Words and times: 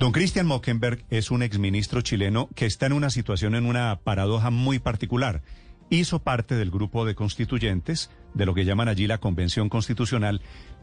Don 0.00 0.12
Christian 0.12 0.46
Mockenberg 0.46 1.04
es 1.10 1.30
un 1.30 1.42
exministro 1.42 2.00
chileno 2.00 2.48
que 2.54 2.64
está 2.64 2.86
en 2.86 2.94
una 2.94 3.10
situación, 3.10 3.54
en 3.54 3.66
una 3.66 4.00
paradoja 4.02 4.48
muy 4.48 4.78
particular. 4.78 5.42
Hizo 5.90 6.20
parte 6.22 6.54
del 6.54 6.70
grupo 6.70 7.04
de 7.04 7.14
constituyentes, 7.14 8.10
de 8.32 8.46
lo 8.46 8.54
que 8.54 8.64
llaman 8.64 8.88
allí 8.88 9.06
la 9.06 9.18
Convención 9.18 9.68
Constitucional, 9.68 10.40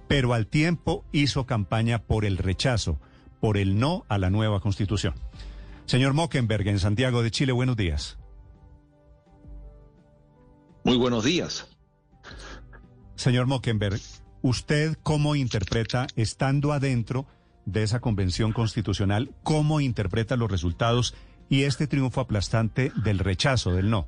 pero 0.07 0.35
al 0.35 0.45
tiempo 0.45 1.03
hizo 1.11 1.47
campaña 1.47 2.03
por 2.03 2.25
el 2.25 2.37
rechazo, 2.37 3.01
por 3.41 3.57
el 3.57 3.79
no 3.79 4.05
a 4.07 4.19
la 4.19 4.29
nueva 4.29 4.59
Constitución. 4.59 5.15
Señor 5.87 6.13
Mockenberg, 6.13 6.67
en 6.67 6.77
Santiago 6.77 7.23
de 7.23 7.31
Chile, 7.31 7.53
buenos 7.53 7.75
días. 7.75 8.19
Muy 10.83 10.97
buenos 10.97 11.23
días. 11.23 11.67
Señor 13.15 13.47
Mockenberg, 13.47 13.99
¿usted 14.43 14.95
cómo 15.01 15.35
interpreta, 15.35 16.05
estando 16.15 16.71
adentro, 16.71 17.25
de 17.67 17.83
esa 17.83 17.99
convención 17.99 18.53
constitucional, 18.53 19.29
cómo 19.43 19.81
interpreta 19.81 20.37
los 20.37 20.49
resultados 20.49 21.13
y 21.49 21.63
este 21.63 21.85
triunfo 21.85 22.21
aplastante 22.21 22.93
del 23.03 23.19
rechazo, 23.19 23.73
del 23.73 23.89
no. 23.89 24.07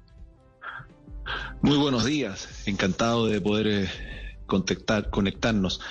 Muy 1.61 1.78
buenos 1.78 2.06
días, 2.06 2.47
encantado 2.66 3.28
de 3.28 3.42
poder 3.42 3.67
eh, 3.67 3.89
contactar, 4.45 5.09
conectarnos. 5.09 5.81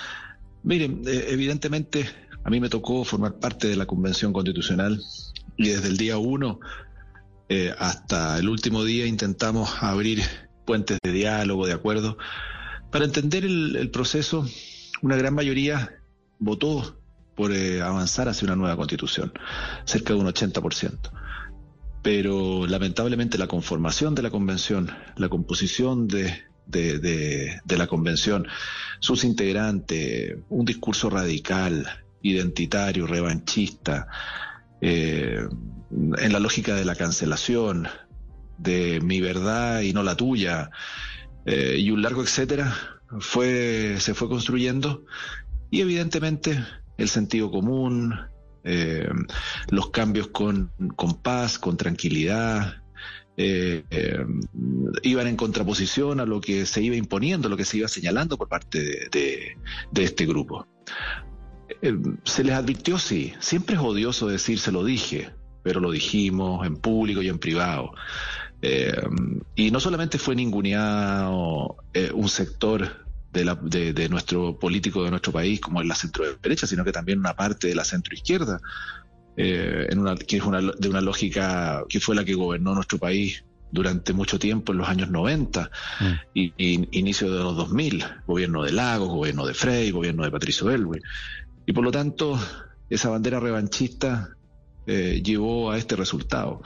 Miren, 0.63 1.03
eh, 1.05 1.27
evidentemente 1.29 2.09
a 2.43 2.49
mí 2.49 2.59
me 2.59 2.69
tocó 2.69 3.05
formar 3.05 3.35
parte 3.35 3.67
de 3.67 3.75
la 3.75 3.85
convención 3.85 4.33
constitucional 4.33 4.99
y 5.55 5.69
desde 5.69 5.89
el 5.89 5.97
día 5.97 6.17
uno 6.17 6.59
eh, 7.49 7.73
hasta 7.77 8.39
el 8.39 8.49
último 8.49 8.83
día 8.83 9.05
intentamos 9.05 9.83
abrir 9.83 10.23
puentes 10.65 10.97
de 11.03 11.11
diálogo, 11.11 11.67
de 11.67 11.73
acuerdo. 11.73 12.17
Para 12.91 13.05
entender 13.05 13.45
el, 13.45 13.75
el 13.75 13.91
proceso, 13.91 14.47
una 15.03 15.17
gran 15.17 15.35
mayoría 15.35 16.01
votó 16.39 16.98
por 17.39 17.53
eh, 17.53 17.81
avanzar 17.81 18.27
hacia 18.27 18.47
una 18.47 18.57
nueva 18.57 18.75
constitución, 18.75 19.31
cerca 19.85 20.13
de 20.13 20.19
un 20.19 20.27
80%. 20.27 21.09
Pero 22.03 22.67
lamentablemente 22.67 23.37
la 23.37 23.47
conformación 23.47 24.13
de 24.13 24.23
la 24.23 24.29
convención, 24.29 24.91
la 25.15 25.29
composición 25.29 26.09
de, 26.09 26.43
de, 26.65 27.77
la 27.77 27.87
convención, 27.87 28.45
sus 28.99 29.23
integrantes, 29.23 30.35
un 30.49 30.65
discurso 30.65 31.09
radical, 31.09 31.87
identitario, 32.21 33.07
revanchista, 33.07 34.09
eh, 34.81 35.47
en 36.17 36.33
la 36.33 36.39
lógica 36.41 36.75
de 36.75 36.83
la 36.83 36.95
cancelación, 36.95 37.87
de 38.57 38.99
mi 38.99 39.21
verdad 39.21 39.79
y 39.79 39.93
no 39.93 40.03
la 40.03 40.17
tuya, 40.17 40.71
eh, 41.45 41.77
y 41.79 41.89
un 41.91 42.01
largo 42.01 42.21
etcétera, 42.21 42.75
fue, 43.21 43.95
se 43.99 44.13
fue 44.13 44.27
construyendo 44.27 45.05
y 45.71 45.79
evidentemente 45.79 46.61
el 46.99 47.07
sentido 47.07 47.49
común, 47.49 48.13
eh, 48.63 49.09
los 49.69 49.89
cambios 49.89 50.27
con, 50.27 50.71
paz, 51.23 51.57
con 51.57 51.77
tranquilidad, 51.77 52.83
eh, 53.37 53.83
eh, 53.89 54.25
iban 55.03 55.27
en 55.27 55.37
contraposición 55.37 56.19
a 56.19 56.25
lo 56.25 56.41
que 56.41 56.65
se 56.65 56.81
iba 56.81 56.95
imponiendo, 56.95 57.47
lo 57.47 57.55
que 57.55 57.63
se 57.63 57.77
iba 57.77 57.87
señalando 57.87 58.37
por 58.37 58.49
parte 58.49 59.09
de, 59.09 59.57
este 59.95 60.25
grupo. 60.25 60.67
se 62.25 62.43
les 62.43 62.53
advirtió, 62.53 62.99
sí, 62.99 63.33
siempre 63.39 63.75
es 63.75 63.81
odioso 63.81 64.27
decir 64.27 64.59
se 64.59 64.73
lo 64.73 64.83
dije, 64.83 65.31
pero 65.63 65.79
lo 65.79 65.91
dijimos 65.91 66.67
en 66.67 66.75
público 66.75 67.21
y 67.21 67.29
en 67.29 67.39
privado. 67.39 67.91
y 69.55 69.71
no 69.71 69.79
solamente 69.79 70.17
fue 70.17 70.35
ninguneado 70.35 71.77
un 72.13 72.27
sector 72.27 73.08
de, 73.31 73.45
la, 73.45 73.55
de, 73.55 74.09
nuestro 74.09 74.57
político 74.57 75.03
de 75.03 75.11
nuestro 75.11 75.31
país, 75.31 75.59
como 75.59 75.81
es 75.81 75.87
la 75.87 75.95
centro 75.95 76.25
derecha, 76.41 76.67
sino 76.67 76.83
que 76.83 76.91
también 76.91 77.19
una 77.19 77.35
parte 77.35 77.67
de 77.67 77.75
la 77.75 77.85
centro 77.85 78.13
izquierda, 78.13 78.59
eh, 79.37 79.87
en 79.89 79.99
una, 79.99 80.15
que 80.15 80.37
es 80.37 80.43
una, 80.43 80.61
de 80.61 80.89
una 80.89 81.01
lógica 81.01 81.83
que 81.87 81.99
fue 81.99 82.15
la 82.15 82.25
que 82.25 82.33
gobernó 82.33 82.73
nuestro 82.73 82.97
país 82.97 83.43
durante 83.71 84.13
mucho 84.13 84.39
tiempo 84.39 84.71
en 84.71 84.79
los 84.79 84.89
años 84.89 85.09
90 85.09 85.69
mm. 85.99 86.05
y, 86.33 86.97
inicio 86.97 87.31
de 87.31 87.43
los 87.43 87.55
2000, 87.55 88.03
gobierno 88.25 88.63
de 88.63 88.71
Lagos, 88.71 89.09
gobierno 89.09 89.45
de 89.45 89.53
Frey, 89.53 89.91
gobierno 89.91 90.23
de 90.23 90.31
Patricio 90.31 90.69
Elwin. 90.71 91.01
Y 91.65 91.73
por 91.73 91.83
lo 91.83 91.91
tanto, 91.91 92.39
esa 92.89 93.09
bandera 93.09 93.39
revanchista 93.39 94.35
eh, 94.87 95.21
llevó 95.23 95.71
a 95.71 95.77
este 95.77 95.95
resultado. 95.95 96.63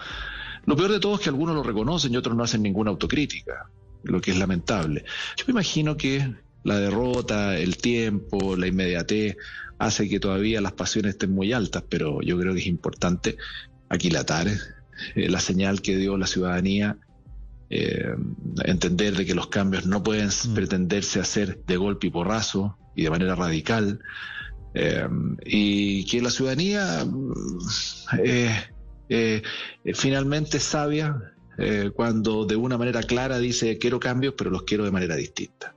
Lo 0.65 0.77
peor 0.77 0.93
de 0.93 0.99
todo 0.99 1.15
es 1.15 1.21
que 1.21 1.29
algunos 1.29 1.55
lo 1.55 1.63
reconocen 1.63 2.13
y 2.13 2.17
otros 2.17 2.35
no 2.37 2.43
hacen 2.43 2.61
ninguna 2.61 2.91
autocrítica, 2.91 3.69
lo 4.03 4.21
que 4.21 4.31
es 4.31 4.37
lamentable. 4.37 5.03
Yo 5.35 5.43
me 5.47 5.51
imagino 5.51 5.97
que 5.97 6.33
la 6.63 6.79
derrota, 6.79 7.57
el 7.57 7.77
tiempo, 7.77 8.55
la 8.55 8.67
inmediatez, 8.67 9.37
hace 9.77 10.07
que 10.07 10.19
todavía 10.19 10.61
las 10.61 10.73
pasiones 10.73 11.11
estén 11.11 11.31
muy 11.31 11.53
altas, 11.53 11.83
pero 11.89 12.21
yo 12.21 12.37
creo 12.39 12.53
que 12.53 12.61
es 12.61 12.67
importante 12.67 13.37
aquilatar 13.89 14.47
eh, 15.15 15.29
la 15.29 15.39
señal 15.39 15.81
que 15.81 15.97
dio 15.97 16.17
la 16.17 16.27
ciudadanía, 16.27 16.97
eh, 17.69 18.15
entender 18.65 19.15
de 19.15 19.25
que 19.25 19.35
los 19.35 19.47
cambios 19.47 19.85
no 19.85 20.03
pueden 20.03 20.27
mm. 20.27 20.53
pretenderse 20.53 21.19
hacer 21.19 21.63
de 21.65 21.77
golpe 21.77 22.07
y 22.07 22.11
porrazo 22.11 22.77
y 22.95 23.03
de 23.03 23.09
manera 23.09 23.35
radical, 23.35 23.99
eh, 24.73 25.07
y 25.45 26.05
que 26.05 26.21
la 26.21 26.31
ciudadanía 26.31 27.05
finalmente 29.93 30.57
es 30.57 30.63
sabia 30.63 31.33
cuando 31.95 32.45
de 32.45 32.55
una 32.55 32.79
manera 32.79 33.03
clara 33.03 33.37
dice 33.37 33.77
quiero 33.77 33.99
cambios, 33.99 34.33
pero 34.35 34.49
los 34.49 34.63
quiero 34.63 34.85
de 34.85 34.91
manera 34.91 35.15
distinta. 35.15 35.75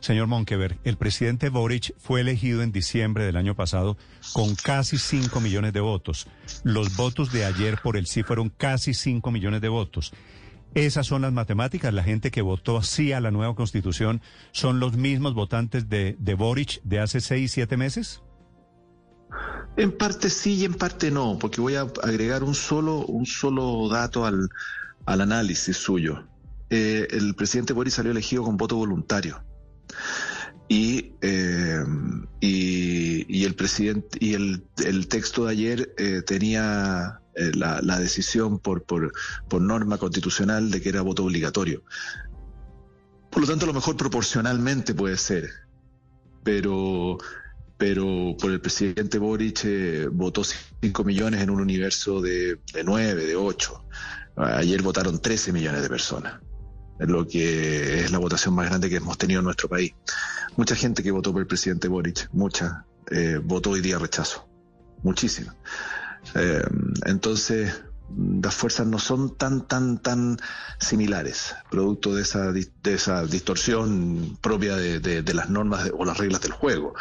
Señor 0.00 0.26
Monkeberg, 0.26 0.78
el 0.84 0.96
presidente 0.96 1.48
Boric 1.48 1.94
fue 1.98 2.20
elegido 2.20 2.62
en 2.62 2.72
diciembre 2.72 3.24
del 3.24 3.36
año 3.36 3.54
pasado 3.54 3.96
con 4.32 4.54
casi 4.54 4.98
5 4.98 5.40
millones 5.40 5.72
de 5.72 5.80
votos. 5.80 6.26
Los 6.64 6.96
votos 6.96 7.32
de 7.32 7.44
ayer 7.44 7.78
por 7.82 7.96
el 7.96 8.06
sí 8.06 8.22
fueron 8.22 8.50
casi 8.50 8.94
5 8.94 9.30
millones 9.30 9.60
de 9.60 9.68
votos. 9.68 10.12
Esas 10.74 11.06
son 11.06 11.22
las 11.22 11.32
matemáticas. 11.32 11.92
La 11.94 12.04
gente 12.04 12.30
que 12.30 12.42
votó 12.42 12.82
sí 12.82 13.12
a 13.12 13.20
la 13.20 13.30
nueva 13.30 13.54
constitución 13.54 14.20
son 14.52 14.80
los 14.80 14.96
mismos 14.96 15.34
votantes 15.34 15.88
de, 15.88 16.16
de 16.18 16.34
Boric 16.34 16.80
de 16.84 17.00
hace 17.00 17.20
6, 17.20 17.50
7 17.50 17.76
meses. 17.76 18.22
En 19.76 19.92
parte 19.92 20.30
sí 20.30 20.54
y 20.54 20.64
en 20.64 20.74
parte 20.74 21.10
no, 21.10 21.38
porque 21.38 21.60
voy 21.60 21.76
a 21.76 21.86
agregar 22.02 22.42
un 22.42 22.54
solo, 22.54 23.04
un 23.06 23.26
solo 23.26 23.88
dato 23.88 24.24
al, 24.26 24.48
al 25.06 25.20
análisis 25.20 25.76
suyo. 25.76 26.24
Eh, 26.70 27.06
el 27.10 27.34
presidente 27.34 27.72
Boric 27.72 27.92
salió 27.92 28.12
elegido 28.12 28.42
con 28.42 28.56
voto 28.56 28.76
voluntario. 28.76 29.42
Eh, 30.70 31.84
y, 32.40 33.38
y, 33.40 33.44
el 33.44 33.54
presidente 33.54 34.18
y 34.20 34.34
el, 34.34 34.64
el 34.84 35.08
texto 35.08 35.46
de 35.46 35.52
ayer 35.52 35.94
eh, 35.96 36.22
tenía 36.26 37.20
eh, 37.34 37.52
la, 37.54 37.80
la, 37.82 37.98
decisión 37.98 38.58
por, 38.58 38.84
por, 38.84 39.12
por, 39.48 39.62
norma 39.62 39.96
constitucional 39.96 40.70
de 40.70 40.82
que 40.82 40.90
era 40.90 41.00
voto 41.00 41.24
obligatorio. 41.24 41.82
Por 43.30 43.42
lo 43.42 43.48
tanto, 43.48 43.64
a 43.64 43.68
lo 43.68 43.74
mejor 43.74 43.96
proporcionalmente 43.96 44.94
puede 44.94 45.16
ser, 45.16 45.48
pero, 46.44 47.16
pero 47.78 48.36
por 48.38 48.50
el 48.50 48.60
presidente 48.60 49.18
Boric 49.18 49.66
votó 50.12 50.42
5 50.44 51.04
millones 51.04 51.42
en 51.42 51.50
un 51.50 51.60
universo 51.60 52.20
de, 52.20 52.58
de 52.74 52.84
9, 52.84 53.24
de 53.24 53.36
8. 53.36 53.84
Ayer 54.36 54.82
votaron 54.82 55.20
13 55.20 55.52
millones 55.52 55.82
de 55.82 55.88
personas 55.88 56.40
lo 56.98 57.26
que 57.26 58.00
es 58.00 58.10
la 58.10 58.18
votación 58.18 58.54
más 58.54 58.68
grande 58.68 58.88
que 58.88 58.96
hemos 58.96 59.18
tenido 59.18 59.40
en 59.40 59.44
nuestro 59.44 59.68
país. 59.68 59.94
Mucha 60.56 60.74
gente 60.74 61.02
que 61.02 61.10
votó 61.10 61.32
por 61.32 61.40
el 61.40 61.46
presidente 61.46 61.88
Boric, 61.88 62.28
mucha, 62.32 62.84
eh, 63.10 63.40
votó 63.42 63.70
hoy 63.70 63.80
día 63.80 63.98
rechazo, 63.98 64.48
muchísima. 65.02 65.54
Eh, 66.34 66.62
entonces, 67.06 67.72
las 68.16 68.54
fuerzas 68.54 68.86
no 68.86 68.98
son 68.98 69.36
tan, 69.36 69.66
tan, 69.66 69.98
tan 69.98 70.38
similares, 70.80 71.54
producto 71.70 72.14
de 72.14 72.22
esa, 72.22 72.52
de 72.52 72.70
esa 72.84 73.24
distorsión 73.24 74.38
propia 74.40 74.76
de, 74.76 75.00
de, 75.00 75.34
las 75.34 75.50
normas 75.50 75.90
o 75.96 76.04
las 76.04 76.16
reglas 76.18 76.40
del 76.40 76.52
juego. 76.52 76.94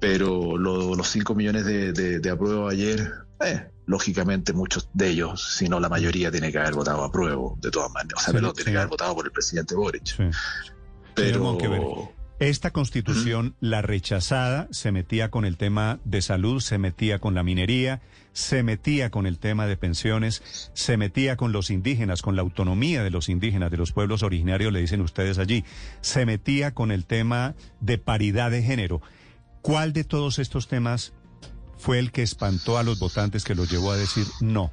Pero 0.00 0.56
los 0.56 1.08
5 1.08 1.34
millones 1.34 1.64
de, 1.64 1.92
de, 1.92 2.30
apruebo 2.30 2.68
ayer, 2.68 3.12
eh, 3.44 3.68
lógicamente 3.88 4.52
muchos 4.52 4.90
de 4.92 5.08
ellos, 5.08 5.56
si 5.56 5.68
no 5.68 5.80
la 5.80 5.88
mayoría, 5.88 6.30
tiene 6.30 6.52
que 6.52 6.58
haber 6.58 6.74
votado 6.74 7.02
a 7.02 7.10
prueba, 7.10 7.54
de 7.56 7.70
todas 7.70 7.90
maneras. 7.90 8.28
O 8.28 8.32
sea, 8.32 8.52
tiene 8.52 8.72
que 8.72 8.76
haber 8.76 8.88
votado 8.88 9.14
por 9.14 9.24
el 9.24 9.32
presidente 9.32 9.74
Boric. 9.74 10.14
Pero, 11.14 12.12
Esta 12.38 12.70
constitución, 12.70 13.56
la 13.60 13.80
rechazada, 13.80 14.68
se 14.70 14.92
metía 14.92 15.30
con 15.30 15.46
el 15.46 15.56
tema 15.56 15.98
de 16.04 16.20
salud, 16.20 16.60
se 16.60 16.76
metía 16.76 17.18
con 17.18 17.34
la 17.34 17.42
minería, 17.42 18.02
se 18.34 18.62
metía 18.62 19.10
con 19.10 19.26
el 19.26 19.38
tema 19.38 19.66
de 19.66 19.78
pensiones, 19.78 20.70
se 20.74 20.98
metía 20.98 21.36
con 21.36 21.52
los 21.52 21.70
indígenas, 21.70 22.20
con 22.20 22.36
la 22.36 22.42
autonomía 22.42 23.02
de 23.02 23.10
los 23.10 23.30
indígenas, 23.30 23.70
de 23.70 23.78
los 23.78 23.92
pueblos 23.92 24.22
originarios, 24.22 24.70
le 24.70 24.80
dicen 24.80 25.00
ustedes 25.00 25.38
allí, 25.38 25.64
se 26.02 26.26
metía 26.26 26.74
con 26.74 26.92
el 26.92 27.06
tema 27.06 27.54
de 27.80 27.96
paridad 27.96 28.50
de 28.50 28.62
género. 28.62 29.00
¿Cuál 29.62 29.92
de 29.92 30.04
todos 30.04 30.38
estos 30.38 30.68
temas 30.68 31.14
fue 31.78 31.98
el 31.98 32.12
que 32.12 32.22
espantó 32.22 32.78
a 32.78 32.82
los 32.82 32.98
votantes 32.98 33.44
que 33.44 33.54
los 33.54 33.70
llevó 33.70 33.92
a 33.92 33.96
decir 33.96 34.26
no? 34.40 34.70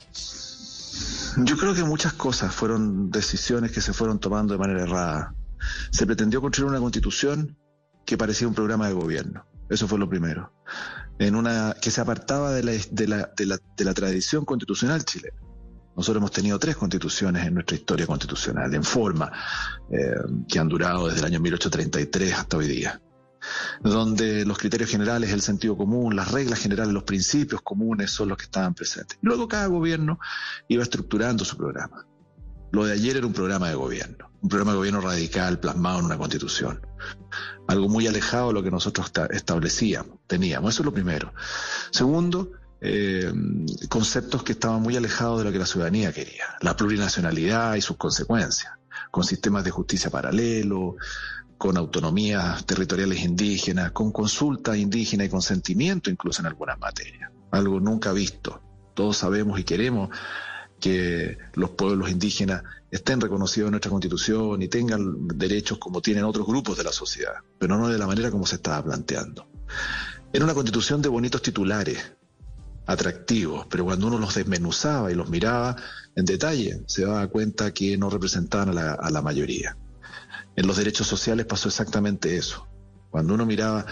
Yo 1.38 1.57
creo 1.57 1.74
que 1.74 1.84
muchas 1.84 2.13
cosas 2.13 2.54
fueron 2.54 3.12
decisiones 3.12 3.72
que 3.72 3.81
se 3.81 3.94
fueron 3.94 4.19
tomando 4.19 4.54
de 4.54 4.60
manera 4.60 4.84
errada. 4.84 5.36
Se 5.92 6.06
pretendió 6.06 6.42
construir 6.42 6.69
una 6.69 6.80
constitución 6.80 7.57
que 8.06 8.18
parecía 8.18 8.48
un 8.48 8.54
programa 8.54 8.88
de 8.88 8.94
gobierno. 8.94 9.46
Eso 9.69 9.88
fue 9.88 10.00
lo 10.00 10.07
primero. 10.07 10.54
En 11.19 11.36
una 11.36 11.75
que 11.81 11.92
se 11.92 12.02
apartaba 12.02 12.52
de 12.52 12.63
la, 12.63 12.72
de 12.72 13.07
la, 13.07 13.31
de 13.36 13.86
la, 13.86 13.94
tradición 13.94 14.46
constitucional 14.46 15.04
chilena. 15.04 15.38
Nosotros 15.96 16.22
hemos 16.22 16.31
tenido 16.31 16.60
tres 16.60 16.75
constituciones 16.75 17.46
en 17.46 17.54
nuestra 17.54 17.75
historia 17.75 18.06
constitucional, 18.06 18.74
en 18.74 18.84
forma, 18.84 19.31
eh, 19.90 20.13
que 20.48 20.60
han 20.60 20.68
durado 20.68 21.07
desde 21.07 21.19
el 21.19 21.25
año 21.25 21.40
1833 21.40 22.34
hasta 22.34 22.57
hoy 22.57 22.68
día 22.68 23.02
donde 23.81 24.45
los 24.45 24.57
criterios 24.57 24.89
generales, 24.89 25.31
el 25.31 25.42
sentido 25.42 25.77
común, 25.77 26.15
las 26.15 26.31
reglas 26.31 26.59
generales, 26.59 26.94
los 26.94 27.03
principios 27.03 27.62
comunes 27.62 28.12
son 28.12 28.30
los 28.30 28.38
que 28.38 28.45
estaban 28.45 28.74
presentes. 28.74 29.18
Luego 29.21 29.47
cada 29.47 29.68
gobierno 29.68 30.19
iba 30.68 30.83
estructurando 30.83 31.45
su 31.45 31.57
programa. 31.57 32.06
Lo 32.71 32.86
de 32.86 32.94
ayer 32.94 33.18
era 33.18 33.27
un 33.27 33.33
programa 33.33 33.69
de 33.69 33.75
gobierno, 33.75 34.30
un 34.42 34.50
programa 34.50 34.71
de 34.71 34.77
gobierno 34.77 35.01
radical 35.01 35.59
plasmado 35.59 36.00
en 36.00 36.06
una 36.06 36.18
constitución. 36.18 36.86
Algo 37.68 37.88
muy 37.88 38.07
alejado 38.07 38.50
de 38.50 38.53
lo 38.53 38.63
que 38.63 38.71
nosotros 38.71 39.12
establecíamos, 39.30 40.19
teníamos. 40.27 40.74
Eso 40.74 40.81
es 40.81 40.86
lo 40.86 40.94
primero. 40.94 41.33
Segundo, 41.92 42.51
eh, 42.81 43.31
conceptos 43.89 44.44
que 44.44 44.51
estaban 44.51 44.81
muy 44.81 44.95
alejados 44.97 45.39
de 45.39 45.45
lo 45.45 45.51
que 45.51 45.59
la 45.59 45.65
ciudadanía 45.65 46.12
quería. 46.12 46.44
La 46.62 46.75
plurinacionalidad 46.75 47.75
y 47.75 47.81
sus 47.81 47.97
consecuencias, 47.97 48.74
con 49.09 49.24
sistemas 49.24 49.63
de 49.63 49.71
justicia 49.71 50.09
paralelo, 50.09 50.97
con 51.57 51.78
autonomías 51.78 52.66
territoriales 52.66 53.24
indígenas, 53.24 53.92
con 53.92 54.12
consulta 54.12 54.78
indígena 54.78 55.25
y 55.25 55.30
consentimiento 55.30 56.10
incluso 56.10 56.42
en 56.42 56.48
algunas 56.48 56.80
materias. 56.80 57.31
Algo 57.52 57.80
nunca 57.80 58.12
visto. 58.12 58.62
Todos 58.94 59.18
sabemos 59.18 59.60
y 59.60 59.63
queremos 59.63 60.10
que 60.80 61.38
los 61.54 61.72
pueblos 61.72 62.10
indígenas 62.10 62.63
estén 62.92 63.22
reconocidos 63.22 63.68
en 63.68 63.72
nuestra 63.72 63.92
constitución 63.92 64.62
y 64.62 64.68
tengan 64.68 65.28
derechos 65.28 65.78
como 65.78 66.02
tienen 66.02 66.24
otros 66.24 66.46
grupos 66.46 66.78
de 66.78 66.84
la 66.84 66.92
sociedad, 66.92 67.36
pero 67.57 67.78
no 67.78 67.90
de 67.90 67.98
la 67.98 68.07
manera 68.07 68.31
como 68.31 68.46
se 68.46 68.56
estaba 68.56 68.84
planteando. 68.84 69.48
Era 70.31 70.46
una 70.46 70.54
constitución 70.54 71.02
de 71.02 71.10
bonitos 71.10 71.42
titulares, 71.42 71.98
atractivos, 72.86 73.68
pero 73.69 73.86
cuando 73.86 74.07
uno 74.07 74.19
los 74.19 74.36
desmenuzaba 74.36 75.12
y 75.12 75.16
los 75.16 75.30
miraba 75.30 75.75
en 76.16 76.25
detalle, 76.25 76.81
se 76.88 77.06
daba 77.06 77.28
cuenta 77.28 77.74
que 77.74 77.98
no 77.98 78.10
representaban 78.10 78.69
a 78.69 78.74
la, 78.74 78.94
a 78.94 79.10
la 79.10 79.22
mayoría. 79.22 79.78
En 80.56 80.68
los 80.68 80.78
derechos 80.78 81.07
sociales 81.07 81.46
pasó 81.46 81.68
exactamente 81.68 82.36
eso. 82.38 82.68
Cuando 83.10 83.34
uno 83.34 83.46
miraba, 83.46 83.86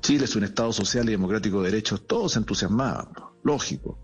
Chile 0.00 0.24
es 0.24 0.36
un 0.36 0.44
Estado 0.44 0.72
social 0.72 1.08
y 1.08 1.12
democrático 1.12 1.62
de 1.62 1.70
derechos, 1.70 2.06
todos 2.06 2.32
se 2.32 2.38
entusiasmaban, 2.38 3.08
lógico. 3.42 3.98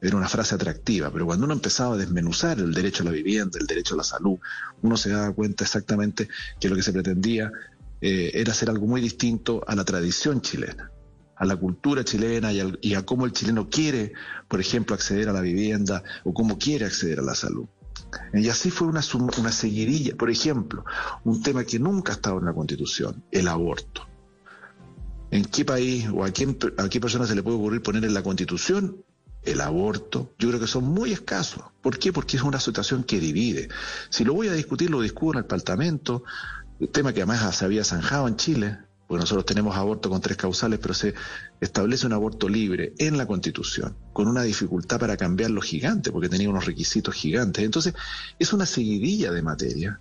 Era 0.00 0.16
una 0.16 0.28
frase 0.28 0.54
atractiva, 0.54 1.10
pero 1.10 1.24
cuando 1.24 1.46
uno 1.46 1.54
empezaba 1.54 1.94
a 1.94 1.98
desmenuzar 1.98 2.58
el 2.58 2.74
derecho 2.74 3.02
a 3.02 3.06
la 3.06 3.12
vivienda, 3.12 3.58
el 3.58 3.66
derecho 3.66 3.94
a 3.94 3.98
la 3.98 4.04
salud, 4.04 4.38
uno 4.82 4.96
se 4.96 5.10
daba 5.10 5.32
cuenta 5.32 5.64
exactamente 5.64 6.28
que 6.60 6.68
lo 6.68 6.76
que 6.76 6.82
se 6.82 6.92
pretendía 6.92 7.50
eh, 8.00 8.30
era 8.34 8.52
hacer 8.52 8.68
algo 8.68 8.86
muy 8.86 9.00
distinto 9.00 9.64
a 9.66 9.74
la 9.74 9.84
tradición 9.84 10.42
chilena, 10.42 10.90
a 11.36 11.44
la 11.46 11.56
cultura 11.56 12.04
chilena 12.04 12.52
y, 12.52 12.60
y 12.82 12.94
a 12.94 13.06
cómo 13.06 13.24
el 13.24 13.32
chileno 13.32 13.70
quiere, 13.70 14.12
por 14.48 14.60
ejemplo, 14.60 14.94
acceder 14.94 15.30
a 15.30 15.32
la 15.32 15.40
vivienda 15.40 16.02
o 16.24 16.34
cómo 16.34 16.58
quiere 16.58 16.84
acceder 16.84 17.20
a 17.20 17.22
la 17.22 17.34
salud. 17.34 17.66
Y 18.32 18.48
así 18.48 18.70
fue 18.70 18.88
una, 18.88 19.00
una 19.38 19.52
seguidilla. 19.52 20.16
Por 20.16 20.30
ejemplo, 20.30 20.84
un 21.24 21.42
tema 21.42 21.64
que 21.64 21.78
nunca 21.78 22.12
ha 22.12 22.16
estado 22.16 22.38
en 22.38 22.46
la 22.46 22.52
Constitución, 22.52 23.24
el 23.30 23.48
aborto. 23.48 24.06
¿En 25.30 25.44
qué 25.44 25.64
país 25.64 26.08
o 26.12 26.24
a, 26.24 26.30
quién, 26.30 26.56
a 26.78 26.88
qué 26.88 27.00
persona 27.00 27.26
se 27.26 27.34
le 27.34 27.42
puede 27.42 27.56
ocurrir 27.56 27.82
poner 27.82 28.04
en 28.04 28.14
la 28.14 28.22
Constitución 28.22 29.04
el 29.42 29.60
aborto? 29.60 30.34
Yo 30.38 30.48
creo 30.48 30.60
que 30.60 30.66
son 30.66 30.84
muy 30.84 31.12
escasos. 31.12 31.64
¿Por 31.82 31.98
qué? 31.98 32.12
Porque 32.12 32.36
es 32.36 32.42
una 32.42 32.60
situación 32.60 33.04
que 33.04 33.18
divide. 33.20 33.68
Si 34.10 34.24
lo 34.24 34.34
voy 34.34 34.48
a 34.48 34.52
discutir, 34.52 34.90
lo 34.90 35.00
discuto 35.00 35.38
en 35.38 35.44
el 35.44 35.46
Parlamento, 35.46 36.24
tema 36.92 37.12
que 37.12 37.22
además 37.22 37.56
se 37.56 37.64
había 37.64 37.84
zanjado 37.84 38.28
en 38.28 38.36
Chile, 38.36 38.78
porque 39.14 39.22
nosotros 39.22 39.46
tenemos 39.46 39.76
aborto 39.76 40.10
con 40.10 40.20
tres 40.20 40.36
causales, 40.36 40.80
pero 40.82 40.92
se 40.92 41.14
establece 41.60 42.04
un 42.04 42.14
aborto 42.14 42.48
libre 42.48 42.94
en 42.98 43.16
la 43.16 43.28
Constitución, 43.28 43.96
con 44.12 44.26
una 44.26 44.42
dificultad 44.42 44.98
para 44.98 45.16
cambiarlo 45.16 45.60
gigante, 45.60 46.10
porque 46.10 46.28
tenía 46.28 46.50
unos 46.50 46.66
requisitos 46.66 47.14
gigantes. 47.14 47.64
Entonces, 47.64 47.94
es 48.40 48.52
una 48.52 48.66
seguidilla 48.66 49.30
de 49.30 49.40
materia 49.40 50.00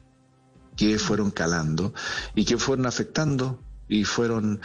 que 0.76 0.98
fueron 0.98 1.30
calando 1.30 1.94
y 2.34 2.44
que 2.44 2.58
fueron 2.58 2.88
afectando 2.88 3.60
y 3.88 4.04
fueron, 4.04 4.62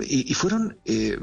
y, 0.00 0.34
fueron 0.34 0.76
eh, 0.84 1.20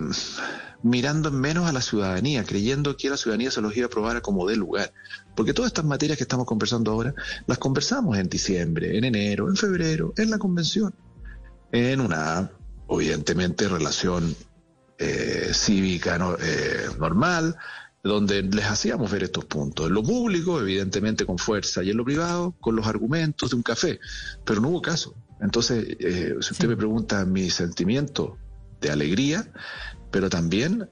mirando 0.82 1.32
menos 1.32 1.68
a 1.68 1.74
la 1.74 1.82
ciudadanía, 1.82 2.46
creyendo 2.46 2.96
que 2.96 3.10
la 3.10 3.18
ciudadanía 3.18 3.52
se 3.52 3.60
los 3.60 3.76
iba 3.76 3.84
a 3.84 3.88
aprobar 3.88 4.22
como 4.22 4.48
de 4.48 4.56
lugar. 4.56 4.94
Porque 5.36 5.54
todas 5.54 5.72
estas 5.72 5.84
materias 5.84 6.18
que 6.18 6.24
estamos 6.24 6.46
conversando 6.46 6.92
ahora, 6.92 7.14
las 7.48 7.58
conversamos 7.58 8.18
en 8.18 8.30
diciembre, 8.30 8.98
en 8.98 9.04
enero, 9.04 9.50
en 9.50 9.58
febrero, 9.58 10.14
en 10.16 10.30
la 10.30 10.38
convención 10.38 10.94
en 11.72 12.02
una, 12.02 12.52
evidentemente, 12.90 13.68
relación 13.68 14.36
eh, 14.98 15.52
cívica 15.54 16.18
eh, 16.42 16.88
normal, 17.00 17.56
donde 18.04 18.42
les 18.44 18.66
hacíamos 18.66 19.12
ver 19.12 19.24
estos 19.24 19.46
puntos. 19.46 19.88
En 19.88 19.94
lo 19.94 20.04
público, 20.04 20.60
evidentemente, 20.60 21.26
con 21.26 21.38
fuerza, 21.38 21.84
y 21.84 21.92
en 21.92 21.98
lo 21.98 22.06
privado, 22.06 22.56
con 22.60 22.76
los 22.76 22.88
argumentos 22.88 23.52
de 23.52 23.56
un 23.56 23.64
café. 23.64 24.00
Pero 24.46 24.62
no 24.62 24.70
hubo 24.70 24.82
caso. 24.82 25.16
Entonces, 25.42 25.86
eh, 26.00 26.36
si 26.42 26.54
usted 26.54 26.68
me 26.68 26.78
pregunta 26.78 27.26
mi 27.26 27.50
sentimiento 27.50 28.38
de 28.82 28.92
alegría, 28.92 29.52
pero 30.12 30.30
también 30.30 30.90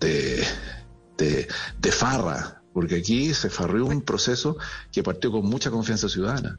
de, 0.00 0.46
de 1.18 1.92
farra, 1.92 2.62
porque 2.72 2.96
aquí 2.96 3.32
se 3.34 3.48
farrió 3.50 3.86
un 3.86 4.02
proceso 4.02 4.56
que 4.90 5.02
partió 5.02 5.30
con 5.30 5.46
mucha 5.46 5.70
confianza 5.70 6.08
ciudadana. 6.08 6.58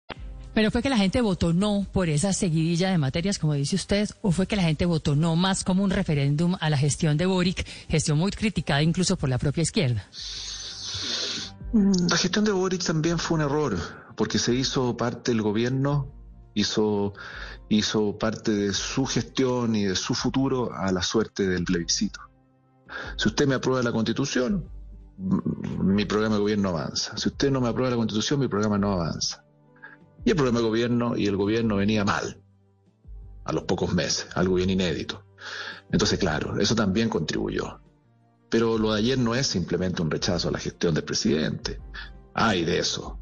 Pero 0.53 0.69
fue 0.69 0.81
que 0.81 0.89
la 0.89 0.97
gente 0.97 1.21
votó 1.21 1.53
no 1.53 1.85
por 1.91 2.09
esa 2.09 2.33
seguidilla 2.33 2.89
de 2.91 2.97
materias, 2.97 3.39
como 3.39 3.53
dice 3.53 3.75
usted, 3.75 4.09
o 4.21 4.31
fue 4.31 4.47
que 4.47 4.55
la 4.55 4.63
gente 4.63 4.85
votó 4.85 5.15
no 5.15 5.35
más 5.35 5.63
como 5.63 5.83
un 5.83 5.91
referéndum 5.91 6.55
a 6.59 6.69
la 6.69 6.77
gestión 6.77 7.17
de 7.17 7.25
Boric, 7.25 7.65
gestión 7.87 8.17
muy 8.17 8.31
criticada 8.31 8.83
incluso 8.83 9.15
por 9.17 9.29
la 9.29 9.37
propia 9.37 9.63
izquierda. 9.63 10.05
La 11.73 12.17
gestión 12.17 12.43
de 12.43 12.51
Boric 12.51 12.83
también 12.83 13.17
fue 13.17 13.35
un 13.35 13.41
error, 13.43 13.77
porque 14.17 14.39
se 14.39 14.53
hizo 14.53 14.97
parte 14.97 15.31
del 15.31 15.41
gobierno, 15.41 16.11
hizo, 16.53 17.13
hizo 17.69 18.17
parte 18.17 18.51
de 18.51 18.73
su 18.73 19.05
gestión 19.05 19.75
y 19.75 19.85
de 19.85 19.95
su 19.95 20.13
futuro 20.13 20.73
a 20.73 20.91
la 20.91 21.01
suerte 21.01 21.47
del 21.47 21.63
plebiscito. 21.63 22.19
Si 23.15 23.29
usted 23.29 23.47
me 23.47 23.55
aprueba 23.55 23.81
la 23.81 23.93
constitución, 23.93 24.69
mi 25.17 26.03
programa 26.03 26.35
de 26.35 26.41
gobierno 26.41 26.69
avanza. 26.69 27.15
Si 27.15 27.29
usted 27.29 27.51
no 27.51 27.61
me 27.61 27.69
aprueba 27.69 27.91
la 27.91 27.95
constitución, 27.95 28.41
mi 28.41 28.49
programa 28.49 28.77
no 28.77 28.91
avanza. 28.91 29.45
Y 30.23 30.31
el 30.31 30.35
problema 30.35 30.59
de 30.59 30.65
gobierno, 30.65 31.17
y 31.17 31.27
el 31.27 31.35
gobierno 31.35 31.77
venía 31.77 32.05
mal, 32.05 32.41
a 33.43 33.53
los 33.53 33.63
pocos 33.63 33.93
meses, 33.93 34.27
algo 34.35 34.55
bien 34.55 34.69
inédito. 34.69 35.25
Entonces, 35.91 36.19
claro, 36.19 36.59
eso 36.59 36.75
también 36.75 37.09
contribuyó. 37.09 37.81
Pero 38.49 38.77
lo 38.77 38.93
de 38.93 38.99
ayer 38.99 39.17
no 39.17 39.33
es 39.33 39.47
simplemente 39.47 40.01
un 40.01 40.11
rechazo 40.11 40.49
a 40.49 40.51
la 40.51 40.59
gestión 40.59 40.93
del 40.93 41.03
presidente. 41.03 41.79
Hay 42.33 42.63
de 42.65 42.79
eso. 42.79 43.17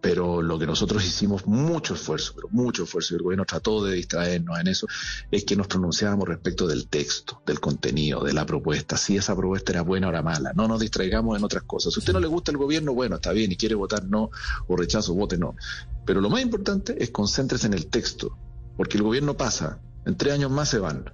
Pero 0.00 0.42
lo 0.42 0.58
que 0.58 0.66
nosotros 0.66 1.04
hicimos 1.04 1.46
mucho 1.46 1.94
esfuerzo, 1.94 2.32
pero 2.36 2.48
mucho 2.50 2.84
esfuerzo, 2.84 3.14
y 3.14 3.16
el 3.16 3.22
gobierno 3.22 3.44
trató 3.44 3.84
de 3.84 3.94
distraernos 3.94 4.58
en 4.60 4.68
eso, 4.68 4.86
es 5.30 5.44
que 5.44 5.56
nos 5.56 5.66
pronunciábamos 5.66 6.28
respecto 6.28 6.66
del 6.66 6.86
texto, 6.86 7.42
del 7.44 7.58
contenido, 7.58 8.22
de 8.22 8.32
la 8.32 8.46
propuesta, 8.46 8.96
si 8.96 9.16
esa 9.16 9.34
propuesta 9.36 9.72
era 9.72 9.82
buena 9.82 10.06
o 10.06 10.10
era 10.10 10.22
mala. 10.22 10.52
No 10.54 10.68
nos 10.68 10.80
distraigamos 10.80 11.36
en 11.36 11.44
otras 11.44 11.64
cosas. 11.64 11.92
Si 11.92 11.98
usted 11.98 12.12
no 12.12 12.20
le 12.20 12.28
gusta 12.28 12.52
el 12.52 12.58
gobierno, 12.58 12.94
bueno, 12.94 13.16
está 13.16 13.32
bien, 13.32 13.50
y 13.50 13.56
quiere 13.56 13.74
votar 13.74 14.04
no 14.04 14.30
o 14.68 14.76
rechazo, 14.76 15.14
vote 15.14 15.36
no. 15.36 15.56
Pero 16.04 16.20
lo 16.20 16.30
más 16.30 16.42
importante 16.42 17.02
es 17.02 17.10
concéntrese 17.10 17.66
en 17.66 17.74
el 17.74 17.86
texto, 17.86 18.38
porque 18.76 18.98
el 18.98 19.02
gobierno 19.02 19.36
pasa, 19.36 19.80
en 20.06 20.16
tres 20.16 20.34
años 20.34 20.50
más 20.50 20.68
se 20.68 20.78
van. 20.78 21.12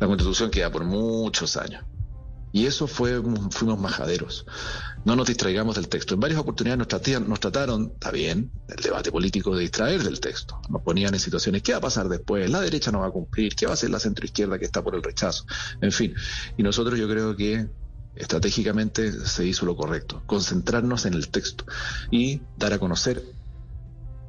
La 0.00 0.06
constitución 0.06 0.50
queda 0.50 0.70
por 0.70 0.84
muchos 0.84 1.56
años. 1.56 1.84
Y 2.54 2.66
eso 2.66 2.86
fue, 2.86 3.20
fuimos 3.50 3.80
majaderos. 3.80 4.46
No 5.04 5.16
nos 5.16 5.26
distraigamos 5.26 5.74
del 5.74 5.88
texto. 5.88 6.14
En 6.14 6.20
varias 6.20 6.38
oportunidades 6.38 6.78
nos, 6.78 7.28
nos 7.28 7.40
trataron, 7.40 7.90
está 7.94 8.12
bien, 8.12 8.52
el 8.68 8.76
debate 8.76 9.10
político 9.10 9.56
de 9.56 9.62
distraer 9.62 10.04
del 10.04 10.20
texto. 10.20 10.60
Nos 10.68 10.80
ponían 10.82 11.12
en 11.12 11.18
situaciones, 11.18 11.64
¿qué 11.64 11.72
va 11.72 11.78
a 11.78 11.80
pasar 11.80 12.08
después? 12.08 12.48
La 12.48 12.60
derecha 12.60 12.92
no 12.92 13.00
va 13.00 13.08
a 13.08 13.10
cumplir, 13.10 13.56
¿qué 13.56 13.66
va 13.66 13.72
a 13.72 13.74
hacer 13.74 13.90
la 13.90 13.98
centroizquierda 13.98 14.60
que 14.60 14.66
está 14.66 14.84
por 14.84 14.94
el 14.94 15.02
rechazo? 15.02 15.44
En 15.80 15.90
fin, 15.90 16.14
y 16.56 16.62
nosotros 16.62 16.96
yo 16.96 17.08
creo 17.08 17.34
que 17.34 17.66
estratégicamente 18.14 19.10
se 19.26 19.44
hizo 19.44 19.66
lo 19.66 19.74
correcto, 19.74 20.22
concentrarnos 20.24 21.06
en 21.06 21.14
el 21.14 21.30
texto 21.30 21.64
y 22.12 22.40
dar 22.56 22.72
a 22.72 22.78
conocer 22.78 23.20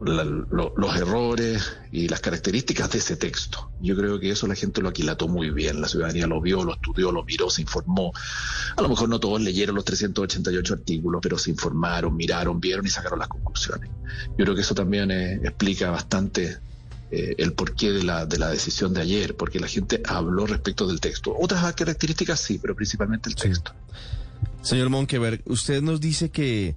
la, 0.01 0.23
lo, 0.23 0.73
los 0.75 0.95
errores 0.95 1.77
y 1.91 2.07
las 2.07 2.19
características 2.19 2.91
de 2.91 2.97
ese 2.99 3.15
texto. 3.15 3.71
Yo 3.81 3.95
creo 3.95 4.19
que 4.19 4.31
eso 4.31 4.47
la 4.47 4.55
gente 4.55 4.81
lo 4.81 4.89
aquilató 4.89 5.27
muy 5.27 5.49
bien, 5.49 5.81
la 5.81 5.87
ciudadanía 5.87 6.27
lo 6.27 6.41
vio, 6.41 6.63
lo 6.63 6.73
estudió, 6.73 7.11
lo 7.11 7.23
miró, 7.23 7.49
se 7.49 7.61
informó. 7.61 8.11
A 8.75 8.81
lo 8.81 8.89
mejor 8.89 9.09
no 9.09 9.19
todos 9.19 9.41
leyeron 9.41 9.75
los 9.75 9.85
388 9.85 10.73
artículos, 10.73 11.21
pero 11.21 11.37
se 11.37 11.51
informaron, 11.51 12.15
miraron, 12.15 12.59
vieron 12.59 12.85
y 12.85 12.89
sacaron 12.89 13.19
las 13.19 13.29
conclusiones. 13.29 13.89
Yo 14.37 14.45
creo 14.45 14.55
que 14.55 14.61
eso 14.61 14.75
también 14.75 15.11
eh, 15.11 15.35
explica 15.43 15.89
bastante 15.89 16.57
eh, 17.11 17.35
el 17.37 17.53
porqué 17.53 17.91
de 17.91 18.03
la, 18.03 18.25
de 18.25 18.37
la 18.37 18.49
decisión 18.49 18.93
de 18.93 19.01
ayer, 19.01 19.35
porque 19.35 19.59
la 19.59 19.67
gente 19.67 20.01
habló 20.05 20.45
respecto 20.45 20.87
del 20.87 20.99
texto. 20.99 21.35
Otras 21.37 21.73
características 21.73 22.39
sí, 22.39 22.59
pero 22.59 22.75
principalmente 22.75 23.29
el 23.29 23.35
texto. 23.35 23.71
Señor 24.61 24.89
Monkeberg, 24.89 25.41
usted 25.45 25.81
nos 25.81 26.01
dice 26.01 26.31
que 26.31 26.75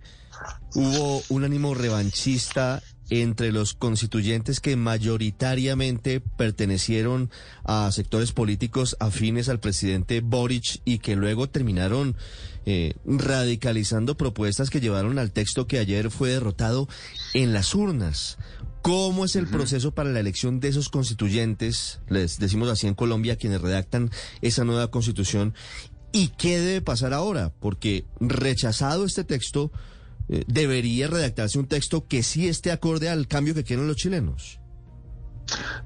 hubo 0.75 1.23
un 1.31 1.45
ánimo 1.45 1.75
revanchista 1.75 2.83
entre 3.11 3.53
los 3.53 3.75
constituyentes 3.75 4.61
que 4.61 4.77
mayoritariamente 4.77 6.21
pertenecieron 6.21 7.31
a 7.65 7.91
sectores 7.93 8.33
políticos 8.33 8.97
afines 9.00 9.49
al 9.49 9.61
presidente 9.61 10.21
Boric 10.21 10.81
y 10.85 10.99
que 10.99 11.17
luego 11.17 11.49
terminaron 11.49 12.17
eh, 12.67 12.95
radicalizando 13.07 14.17
propuestas 14.17 14.69
que 14.69 14.81
llevaron 14.81 15.19
al 15.19 15.33
texto 15.33 15.67
que 15.67 15.79
ayer 15.79 16.11
fue 16.11 16.31
derrotado 16.31 16.88
en 17.33 17.53
las 17.53 17.75
urnas. 17.75 18.37
¿Cómo 18.83 19.25
es 19.25 19.37
el 19.37 19.49
proceso 19.49 19.93
para 19.93 20.11
la 20.11 20.21
elección 20.21 20.61
de 20.61 20.69
esos 20.69 20.88
constituyentes, 20.88 22.00
les 22.09 22.38
decimos 22.38 22.69
así 22.69 22.87
en 22.87 22.95
Colombia, 22.95 23.37
quienes 23.37 23.61
redactan 23.61 24.11
esa 24.41 24.65
nueva 24.65 24.91
constitución? 24.91 25.55
¿Y 26.12 26.29
qué 26.29 26.59
debe 26.59 26.81
pasar 26.81 27.12
ahora? 27.12 27.53
Porque 27.61 28.05
rechazado 28.21 29.05
este 29.05 29.25
texto, 29.25 29.71
eh, 30.28 30.44
debería 30.47 31.08
redactarse 31.08 31.58
un 31.58 31.66
texto 31.66 32.06
que 32.06 32.23
sí 32.23 32.49
esté 32.49 32.70
acorde 32.70 33.08
al 33.08 33.26
cambio 33.26 33.54
que 33.54 33.64
quieren 33.64 33.87
los 33.87 33.97
chilenos. 33.97 34.61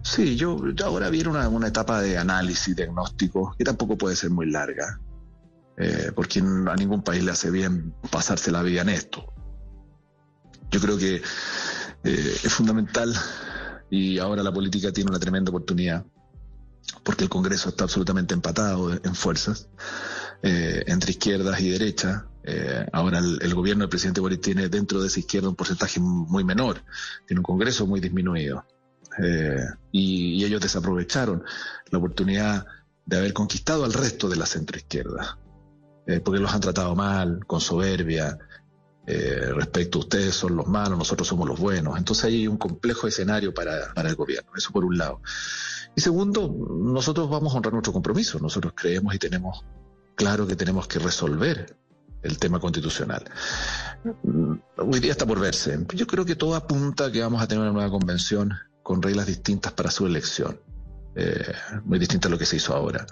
Sí, 0.03 0.35
yo, 0.35 0.59
ahora 0.85 1.09
viene 1.11 1.29
una, 1.29 1.69
etapa 1.69 2.01
de 2.01 2.19
análisis, 2.19 2.75
diagnóstico, 2.75 3.55
que 3.57 3.65
tampoco 3.65 3.97
puede 3.97 4.17
ser 4.17 4.31
muy 4.31 4.51
larga, 4.51 5.01
eh, 5.77 6.11
porque 6.15 6.41
a 6.41 6.75
ningún 6.75 7.03
país 7.03 7.23
le 7.23 7.31
hace 7.31 7.51
bien 7.53 7.95
pasarse 8.11 8.51
la 8.51 8.63
vida 8.63 8.83
en 8.83 8.89
esto. 8.89 9.33
Yo 10.73 10.81
creo 10.81 10.99
que 10.99 11.17
eh, 11.17 12.37
es 12.43 12.53
fundamental 12.53 13.15
y 13.91 14.19
ahora 14.19 14.43
la 14.43 14.53
política 14.53 14.91
tiene 14.91 15.11
una 15.11 15.21
tremenda 15.21 15.51
oportunidad, 15.51 16.05
porque 17.05 17.23
el 17.23 17.31
Congreso 17.31 17.69
está 17.69 17.85
absolutamente 17.85 18.35
empatado 18.35 18.93
en 18.93 19.15
fuerzas 19.15 19.69
entre 20.43 21.13
izquierdas 21.13 21.61
y 21.61 21.71
derechas. 21.71 22.25
Eh, 22.45 22.87
ahora 22.93 23.19
el, 23.19 23.55
gobierno 23.55 23.83
del 23.83 23.89
presidente 23.89 24.21
Boric 24.21 24.41
tiene 24.41 24.69
dentro 24.69 25.01
de 25.01 25.07
esa 25.07 25.21
izquierda 25.21 25.49
un 25.49 25.55
porcentaje 25.55 26.01
muy 26.01 26.45
menor, 26.45 26.83
tiene 27.27 27.41
un 27.41 27.45
Congreso 27.45 27.87
muy 27.87 28.01
disminuido. 28.01 28.65
Eh, 29.23 29.65
y, 29.91 30.41
y, 30.41 30.45
ellos 30.45 30.61
desaprovecharon 30.61 31.45
la 31.91 31.99
oportunidad 31.99 32.67
de 33.05 33.19
haber 33.19 33.33
conquistado 33.33 33.85
al 33.85 33.93
resto 33.93 34.29
de 34.29 34.37
la 34.37 34.47
centroizquierda, 34.47 35.39
eh, 36.07 36.21
porque 36.21 36.41
los 36.41 36.53
han 36.53 36.61
tratado 36.61 36.95
mal, 36.95 37.45
con 37.47 37.61
soberbia, 37.61 38.39
eh, 39.07 39.51
respecto 39.55 39.99
a 39.99 40.03
ustedes 40.03 40.35
son 40.35 40.57
los 40.57 40.67
malos, 40.69 40.97
nosotros 40.97 41.27
somos 41.27 41.49
los 41.49 41.59
buenos. 41.59 41.99
Entonces 41.99 42.25
hay 42.25 42.47
un 42.47 42.57
complejo 42.57 43.07
escenario 43.07 43.53
para, 43.53 43.93
para 43.95 44.09
el 44.09 44.15
gobierno, 44.15 44.51
eso 44.57 44.71
por 44.73 44.85
un 44.85 44.97
lado. 44.97 45.21
Y 45.95 46.01
segundo, 46.01 46.55
nosotros 46.81 47.29
vamos 47.29 47.53
a 47.53 47.57
honrar 47.57 47.73
nuestro 47.73 47.93
compromiso, 47.93 48.39
nosotros 48.39 48.73
creemos 48.77 49.15
y 49.15 49.19
tenemos 49.19 49.65
claro 50.15 50.47
que 50.47 50.57
tenemos 50.57 50.87
que 50.87 50.99
resolver 50.99 51.77
el 52.23 52.39
tema 52.39 52.61
constitucional. 52.61 53.25
Hoy 54.79 55.01
día 55.01 55.13
está 55.13 55.27
por 55.27 55.41
verse. 55.41 55.79
Yo 55.95 56.07
creo 56.07 56.25
que 56.25 56.37
todo 56.37 56.55
apunta 56.55 57.07
a 57.07 57.13
que 57.13 57.21
vamos 57.21 57.43
a 57.43 57.47
tener 57.47 57.63
una 57.63 57.73
nueva 57.73 57.91
convención 57.91 58.53
con 58.83 59.03
reglas 59.03 59.27
distintas 59.27 59.73
para 59.73 59.91
su 59.91 60.07
elección. 60.07 60.61
Eh, 61.15 61.53
muy 61.85 61.99
distinta 61.99 62.29
a 62.29 62.31
lo 62.31 62.39
que 62.39 62.47
se 62.47 62.57
hizo 62.57 62.75
ahora, 62.75 63.07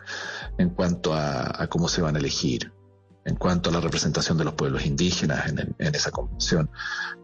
en 0.57 0.71
cuanto 0.71 1.13
a, 1.15 1.67
cómo 1.69 1.87
se 1.87 2.01
van 2.01 2.17
a 2.17 2.19
elegir, 2.19 2.73
en 3.27 3.37
cuanto 3.37 3.69
a 3.69 3.73
la 3.75 3.81
representación 3.81 4.39
de 4.39 4.45
los 4.45 4.55
pueblos 4.55 4.87
indígenas 4.87 5.49
en, 5.49 5.59
en, 5.59 5.77
en 5.79 5.95
esa 5.95 6.11
convención, 6.11 6.71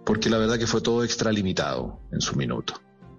porque 0.04 0.28
la 0.28 0.36
verdad 0.36 0.58
que 0.58 0.66
fue 0.66 0.82
todo 0.82 1.02
extralimitado 1.02 2.02
en 2.12 2.20
su 2.20 2.36
minuto. 2.36 2.74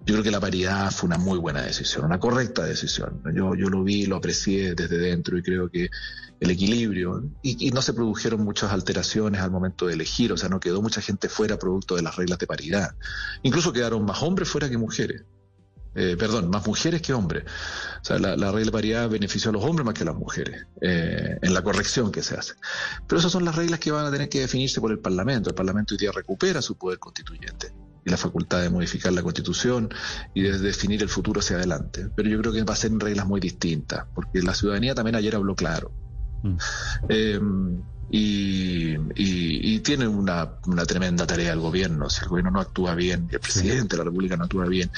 Yo 0.08 0.14
creo 0.14 0.24
que 0.24 0.30
la 0.30 0.40
paridad 0.40 0.90
fue 0.90 1.06
una 1.06 1.18
muy 1.18 1.38
buena 1.38 1.60
decisión, 1.60 2.06
una 2.06 2.18
correcta 2.18 2.64
decisión. 2.64 3.22
Yo, 3.34 3.54
lo 3.54 3.84
vi, 3.84 4.06
lo 4.06 4.16
aprecié 4.16 4.74
desde 4.74 4.96
dentro 4.96 5.36
y 5.36 5.42
creo 5.42 5.68
que 5.70 5.90
el 6.40 6.50
equilibrio, 6.50 7.24
y, 7.42 7.70
no 7.72 7.82
se 7.82 7.92
produjeron 7.92 8.42
muchas 8.42 8.72
alteraciones 8.72 9.42
al 9.42 9.50
momento 9.50 9.86
de 9.86 9.92
elegir, 9.92 10.32
o 10.32 10.38
sea, 10.38 10.48
no 10.48 10.60
quedó 10.60 10.80
mucha 10.80 11.02
gente 11.02 11.28
fuera 11.28 11.58
producto 11.58 11.94
de 11.94 12.00
las 12.00 12.16
reglas 12.16 12.38
de 12.38 12.46
paridad. 12.46 12.94
Incluso 13.42 13.70
quedaron 13.70 14.06
más 14.06 14.22
hombres 14.22 14.48
fuera 14.48 14.70
que 14.70 14.78
mujeres. 14.78 15.24
Eh, 15.94 16.16
perdón, 16.18 16.48
más 16.48 16.66
mujeres 16.66 17.02
que 17.02 17.12
hombres. 17.12 17.44
O 18.00 18.04
sea, 18.06 18.18
la, 18.18 18.34
la, 18.34 18.50
regla 18.50 18.64
de 18.64 18.72
paridad 18.72 19.10
benefició 19.10 19.50
a 19.50 19.52
los 19.52 19.62
hombres 19.62 19.84
más 19.84 19.92
que 19.92 20.04
a 20.04 20.06
las 20.06 20.16
mujeres, 20.16 20.64
eh, 20.80 21.36
en 21.42 21.52
la 21.52 21.60
corrección 21.60 22.10
que 22.10 22.22
se 22.22 22.34
hace. 22.34 22.54
Pero 23.06 23.18
esas 23.18 23.30
son 23.30 23.44
las 23.44 23.56
reglas 23.56 23.78
que 23.78 23.90
van 23.90 24.06
a 24.06 24.10
tener 24.10 24.30
que 24.30 24.40
definirse 24.40 24.80
por 24.80 24.90
el 24.90 25.00
Parlamento. 25.00 25.50
El 25.50 25.54
Parlamento 25.54 25.92
hoy 25.92 25.98
día 25.98 26.12
recupera 26.12 26.62
su 26.62 26.78
poder 26.78 26.98
constituyente 26.98 27.74
y 28.08 28.10
la 28.10 28.16
facultad 28.16 28.62
de 28.62 28.70
modificar 28.70 29.12
la 29.12 29.22
constitución 29.22 29.90
y 30.34 30.42
de 30.42 30.58
definir 30.58 31.02
el 31.02 31.08
futuro 31.08 31.40
hacia 31.40 31.56
adelante. 31.56 32.08
Pero 32.16 32.28
yo 32.28 32.40
creo 32.40 32.52
que 32.52 32.62
va 32.64 32.72
a 32.72 32.76
ser 32.76 32.90
en 32.90 33.00
reglas 33.00 33.26
muy 33.26 33.40
distintas, 33.40 34.06
porque 34.14 34.42
la 34.42 34.54
ciudadanía 34.54 34.94
también 34.94 35.14
ayer 35.14 35.36
habló 35.36 35.54
claro. 35.54 35.92
Mm. 36.42 36.56
Eh, 37.08 37.40
y, 38.10 38.94
y, 38.94 39.74
y, 39.74 39.80
tiene 39.80 40.08
una, 40.08 40.54
una, 40.66 40.86
tremenda 40.86 41.26
tarea 41.26 41.52
el 41.52 41.60
gobierno. 41.60 42.08
Si 42.08 42.22
el 42.22 42.28
gobierno 42.28 42.50
no 42.50 42.60
actúa 42.60 42.94
bien, 42.94 43.28
el 43.30 43.40
presidente 43.40 43.96
de 43.96 43.98
la 43.98 44.04
República 44.04 44.36
no 44.36 44.44
actúa 44.44 44.66
bien. 44.66 44.90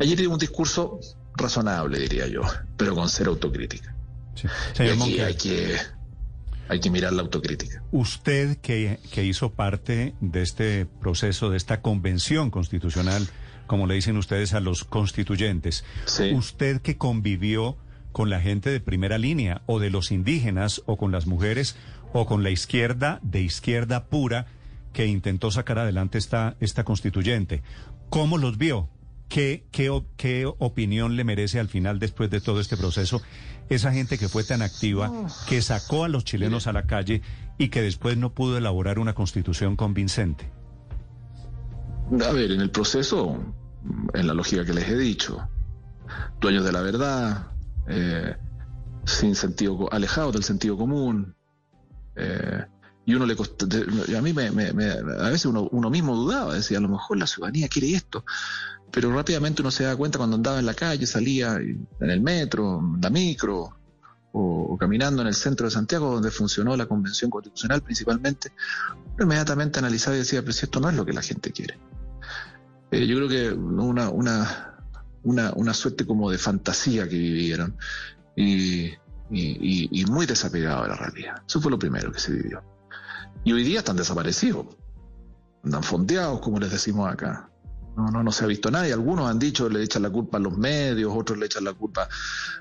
Ayer 0.00 0.18
dio 0.18 0.30
un 0.30 0.38
discurso 0.38 0.98
razonable, 1.36 2.00
diría 2.00 2.26
yo, 2.26 2.42
pero 2.76 2.96
con 2.96 3.08
cero 3.08 3.32
autocrítica. 3.32 3.94
Sí. 4.34 4.48
Y 4.80 4.88
aquí 4.88 5.20
hay 5.20 5.34
que, 5.36 5.76
hay 6.68 6.80
que 6.80 6.90
mirar 6.90 7.12
la 7.12 7.22
autocrítica. 7.22 7.82
Usted 7.92 8.58
que, 8.58 8.98
que 9.12 9.24
hizo 9.24 9.50
parte 9.50 10.14
de 10.20 10.42
este 10.42 10.86
proceso, 10.86 11.50
de 11.50 11.56
esta 11.56 11.80
convención 11.80 12.50
constitucional, 12.50 13.28
como 13.66 13.86
le 13.86 13.94
dicen 13.94 14.16
ustedes 14.16 14.54
a 14.54 14.60
los 14.60 14.84
constituyentes, 14.84 15.84
sí. 16.06 16.32
usted 16.32 16.80
que 16.80 16.96
convivió 16.96 17.76
con 18.12 18.30
la 18.30 18.40
gente 18.40 18.70
de 18.70 18.80
primera 18.80 19.18
línea 19.18 19.62
o 19.66 19.78
de 19.78 19.90
los 19.90 20.10
indígenas 20.10 20.82
o 20.86 20.96
con 20.96 21.12
las 21.12 21.26
mujeres 21.26 21.76
o 22.12 22.26
con 22.26 22.42
la 22.42 22.50
izquierda 22.50 23.20
de 23.22 23.42
izquierda 23.42 24.06
pura 24.06 24.46
que 24.92 25.06
intentó 25.06 25.50
sacar 25.50 25.78
adelante 25.78 26.16
esta, 26.16 26.56
esta 26.60 26.84
constituyente. 26.84 27.62
¿Cómo 28.08 28.38
los 28.38 28.56
vio? 28.56 28.88
¿Qué, 29.36 29.66
qué, 29.70 29.90
¿Qué 30.16 30.46
opinión 30.46 31.14
le 31.14 31.22
merece 31.22 31.60
al 31.60 31.68
final, 31.68 31.98
después 31.98 32.30
de 32.30 32.40
todo 32.40 32.58
este 32.58 32.78
proceso, 32.78 33.20
esa 33.68 33.92
gente 33.92 34.16
que 34.16 34.30
fue 34.30 34.44
tan 34.44 34.62
activa, 34.62 35.12
que 35.46 35.60
sacó 35.60 36.04
a 36.04 36.08
los 36.08 36.24
chilenos 36.24 36.66
a 36.66 36.72
la 36.72 36.86
calle 36.86 37.20
y 37.58 37.68
que 37.68 37.82
después 37.82 38.16
no 38.16 38.32
pudo 38.32 38.56
elaborar 38.56 38.98
una 38.98 39.12
constitución 39.12 39.76
convincente? 39.76 40.50
A 42.26 42.32
ver, 42.32 42.50
en 42.50 42.62
el 42.62 42.70
proceso, 42.70 43.38
en 44.14 44.26
la 44.26 44.32
lógica 44.32 44.64
que 44.64 44.72
les 44.72 44.88
he 44.88 44.96
dicho, 44.96 45.46
dueños 46.40 46.64
de 46.64 46.72
la 46.72 46.80
verdad, 46.80 47.48
eh, 47.88 48.36
sin 49.04 49.34
sentido, 49.34 49.92
alejados 49.92 50.32
del 50.32 50.44
sentido 50.44 50.78
común, 50.78 51.36
eh, 52.14 52.64
y 53.04 53.14
uno 53.14 53.26
le 53.26 53.36
a 54.16 54.22
mí 54.22 54.32
me, 54.32 54.50
me, 54.50 54.72
me, 54.72 54.90
a 54.90 55.28
veces 55.28 55.44
uno, 55.44 55.68
uno, 55.70 55.90
mismo 55.90 56.16
dudaba, 56.16 56.54
decía, 56.54 56.78
a 56.78 56.80
lo 56.80 56.88
mejor 56.88 57.18
la 57.18 57.26
ciudadanía 57.26 57.68
quiere 57.68 57.92
esto, 57.92 58.24
pero 58.90 59.12
rápidamente 59.12 59.62
uno 59.62 59.70
se 59.70 59.84
da 59.84 59.96
cuenta 59.96 60.18
cuando 60.18 60.36
andaba 60.36 60.58
en 60.58 60.66
la 60.66 60.74
calle, 60.74 61.06
salía 61.06 61.56
en 61.56 61.86
el 62.00 62.20
metro, 62.20 62.78
en 62.78 63.00
la 63.00 63.10
micro, 63.10 63.76
o, 64.32 64.76
caminando 64.78 65.22
en 65.22 65.28
el 65.28 65.34
centro 65.34 65.66
de 65.66 65.70
Santiago, 65.70 66.12
donde 66.12 66.30
funcionó 66.30 66.76
la 66.76 66.86
Convención 66.86 67.30
Constitucional 67.30 67.82
principalmente, 67.82 68.52
uno 69.14 69.24
inmediatamente 69.24 69.78
analizaba 69.78 70.16
y 70.16 70.20
decía, 70.20 70.42
pero 70.42 70.52
si 70.52 70.66
esto 70.66 70.80
no 70.80 70.90
es 70.90 70.96
lo 70.96 71.04
que 71.04 71.12
la 71.12 71.22
gente 71.22 71.52
quiere. 71.52 71.78
eh, 72.90 73.06
yo 73.06 73.16
creo 73.16 73.28
que 73.28 73.50
una, 73.52 74.10
una, 74.10 74.74
una, 75.22 75.52
una 75.54 75.74
suerte 75.74 76.06
como 76.06 76.30
de 76.30 76.38
fantasía 76.38 77.08
que 77.08 77.16
vivieron 77.16 77.76
y, 78.36 78.92
y 79.30 80.04
muy 80.06 80.26
desapegado 80.26 80.82
de 80.82 80.88
la 80.88 80.96
realidad. 80.96 81.42
Eso 81.48 81.60
fue 81.60 81.70
lo 81.70 81.78
primero 81.78 82.12
que 82.12 82.20
se 82.20 82.32
vivió. 82.32 82.62
Y 83.44 83.52
hoy 83.52 83.64
día 83.64 83.78
están 83.78 83.96
desaparecidos, 83.96 84.66
andan 85.64 85.82
fondeados, 85.82 86.40
como 86.40 86.58
les 86.58 86.70
decimos 86.70 87.10
acá. 87.10 87.48
No, 87.96 88.10
no, 88.10 88.22
no 88.22 88.30
se 88.30 88.44
ha 88.44 88.46
visto 88.46 88.70
nadie. 88.70 88.92
Algunos 88.92 89.28
han 89.28 89.38
dicho, 89.38 89.68
le 89.70 89.82
echan 89.82 90.02
la 90.02 90.10
culpa 90.10 90.36
a 90.36 90.40
los 90.40 90.56
medios, 90.56 91.12
otros 91.14 91.38
le 91.38 91.46
echan 91.46 91.64
la 91.64 91.72
culpa 91.72 92.06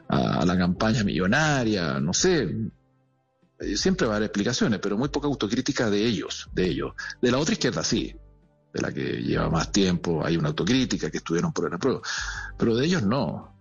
a, 0.07 0.45
la 0.45 0.57
campaña 0.57 1.03
millonaria, 1.03 1.99
no 1.99 2.13
sé. 2.13 2.55
Eh, 3.59 3.75
Siempre 3.75 4.07
va 4.07 4.13
a 4.13 4.15
haber 4.17 4.27
explicaciones, 4.27 4.79
pero 4.79 4.97
muy 4.97 5.09
poca 5.09 5.27
autocrítica 5.27 5.89
de 5.89 6.05
ellos, 6.05 6.49
de 6.53 6.67
ellos. 6.67 6.93
De 7.21 7.31
la 7.31 7.37
otra 7.37 7.53
izquierda 7.53 7.83
sí, 7.83 8.15
de 8.73 8.81
la 8.81 8.93
que 8.93 9.21
lleva 9.21 9.49
más 9.49 9.73
tiempo, 9.73 10.25
hay 10.25 10.37
una 10.37 10.49
autocrítica 10.49 11.11
que 11.11 11.17
estuvieron 11.17 11.51
por 11.51 11.67
el 11.67 11.73
apruebo, 11.73 12.01
pero 12.57 12.75
de 12.75 12.85
ellos 12.85 13.03
no. 13.03 13.57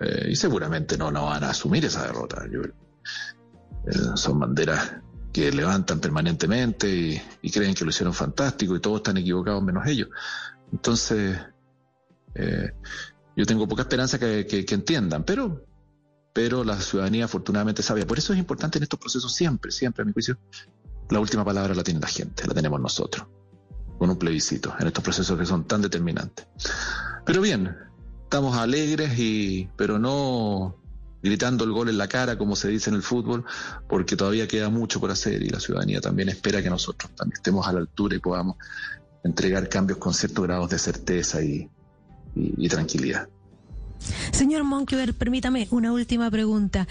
Eh, 0.00 0.28
y 0.30 0.36
seguramente 0.36 0.96
no, 0.96 1.10
no 1.10 1.26
van 1.26 1.42
a 1.42 1.50
asumir 1.50 1.84
esa 1.84 2.06
derrota. 2.06 2.44
Eh, 2.46 3.92
son 4.14 4.38
banderas 4.38 4.94
que 5.32 5.50
levantan 5.50 5.98
permanentemente 5.98 6.88
y, 6.88 7.22
y 7.42 7.50
creen 7.50 7.74
que 7.74 7.84
lo 7.84 7.90
hicieron 7.90 8.14
fantástico 8.14 8.76
y 8.76 8.80
todos 8.80 8.98
están 8.98 9.16
equivocados 9.16 9.62
menos 9.64 9.84
ellos. 9.86 10.08
Entonces, 10.72 11.38
eh, 12.34 12.70
yo 13.36 13.46
tengo 13.46 13.68
poca 13.68 13.82
esperanza 13.82 14.18
que, 14.18 14.66
entiendan, 14.70 15.24
pero, 15.24 15.64
pero 16.32 16.64
la 16.64 16.80
ciudadanía 16.80 17.26
afortunadamente 17.26 17.82
sabe. 17.82 18.04
Por 18.06 18.18
eso 18.18 18.32
es 18.32 18.38
importante 18.38 18.78
en 18.78 18.84
estos 18.84 18.98
procesos 18.98 19.32
siempre, 19.32 19.70
siempre 19.70 20.02
a 20.02 20.04
mi 20.04 20.12
juicio, 20.12 20.38
la 21.10 21.20
última 21.20 21.44
palabra 21.44 21.74
la 21.74 21.82
tiene 21.82 22.00
la 22.00 22.08
gente, 22.08 22.46
la 22.46 22.54
tenemos 22.54 22.80
nosotros, 22.80 23.26
con 23.98 24.10
un 24.10 24.18
plebiscito, 24.18 24.74
en 24.78 24.88
estos 24.88 25.02
procesos 25.02 25.38
que 25.38 25.46
son 25.46 25.66
tan 25.66 25.82
determinantes. 25.82 26.46
Pero 27.24 27.40
bien, 27.40 27.76
estamos 28.24 28.56
alegres 28.56 29.18
y, 29.18 29.68
pero 29.76 29.98
no 29.98 30.76
gritando 31.22 31.64
el 31.64 31.72
gol 31.72 31.88
en 31.88 31.98
la 31.98 32.08
cara, 32.08 32.38
como 32.38 32.56
se 32.56 32.68
dice 32.68 32.90
en 32.90 32.96
el 32.96 33.02
fútbol, 33.02 33.44
porque 33.88 34.16
todavía 34.16 34.46
queda 34.46 34.68
mucho 34.68 35.00
por 35.00 35.10
hacer 35.10 35.42
y 35.42 35.48
la 35.48 35.60
ciudadanía 35.60 36.00
también 36.00 36.28
espera 36.28 36.62
que 36.62 36.70
nosotros 36.70 37.10
también 37.14 37.36
estemos 37.36 37.66
a 37.66 37.72
la 37.72 37.80
altura 37.80 38.16
y 38.16 38.20
podamos 38.20 38.56
entregar 39.28 39.68
cambios 39.68 39.98
con 39.98 40.14
ciertos 40.14 40.44
grados 40.44 40.70
de 40.70 40.78
certeza 40.78 41.42
y, 41.42 41.68
tranquilidad. 42.68 43.28
Señor 44.32 44.62
Monkever, 44.64 45.14
permítame 45.14 45.66
una 45.70 45.92
última 45.92 46.30
pregunta. 46.30 46.86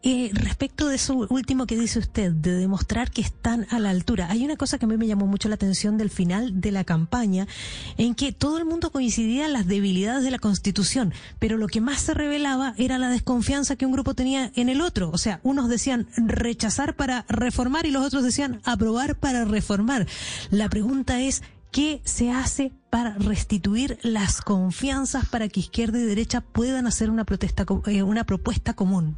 Eh, 0.00 0.30
respecto 0.32 0.86
de 0.86 0.94
eso 0.94 1.26
último 1.28 1.66
que 1.66 1.76
dice 1.76 1.98
usted, 1.98 2.30
de 2.30 2.52
demostrar 2.52 3.10
que 3.10 3.20
están 3.20 3.66
a 3.70 3.80
la 3.80 3.90
altura, 3.90 4.28
hay 4.30 4.44
una 4.44 4.54
cosa 4.56 4.78
que 4.78 4.84
a 4.84 4.88
mí 4.88 4.96
me 4.96 5.08
llamó 5.08 5.26
mucho 5.26 5.48
la 5.48 5.56
atención 5.56 5.98
del 5.98 6.08
final 6.08 6.60
de 6.60 6.70
la 6.70 6.84
campaña, 6.84 7.48
en 7.96 8.14
que 8.14 8.30
todo 8.30 8.58
el 8.58 8.64
mundo 8.64 8.92
coincidía 8.92 9.46
en 9.46 9.52
las 9.52 9.66
debilidades 9.66 10.22
de 10.22 10.30
la 10.30 10.38
Constitución, 10.38 11.12
pero 11.40 11.56
lo 11.56 11.66
que 11.66 11.80
más 11.80 12.00
se 12.00 12.14
revelaba 12.14 12.74
era 12.78 12.96
la 12.98 13.10
desconfianza 13.10 13.74
que 13.74 13.86
un 13.86 13.92
grupo 13.92 14.14
tenía 14.14 14.52
en 14.54 14.68
el 14.68 14.82
otro. 14.82 15.10
O 15.10 15.18
sea, 15.18 15.40
unos 15.42 15.68
decían 15.68 16.06
rechazar 16.16 16.94
para 16.94 17.24
reformar 17.28 17.84
y 17.84 17.90
los 17.90 18.06
otros 18.06 18.22
decían 18.22 18.60
aprobar 18.62 19.16
para 19.16 19.44
reformar. 19.44 20.06
La 20.50 20.68
pregunta 20.68 21.20
es, 21.20 21.42
¿Qué 21.70 22.00
se 22.04 22.30
hace 22.30 22.72
para 22.90 23.14
restituir 23.14 23.98
las 24.02 24.40
confianzas 24.40 25.28
para 25.28 25.48
que 25.48 25.60
izquierda 25.60 25.98
y 25.98 26.02
derecha 26.02 26.40
puedan 26.40 26.86
hacer 26.86 27.10
una 27.10 27.24
protesta, 27.24 27.66
eh, 27.86 28.02
una 28.02 28.24
propuesta 28.24 28.74
común? 28.74 29.16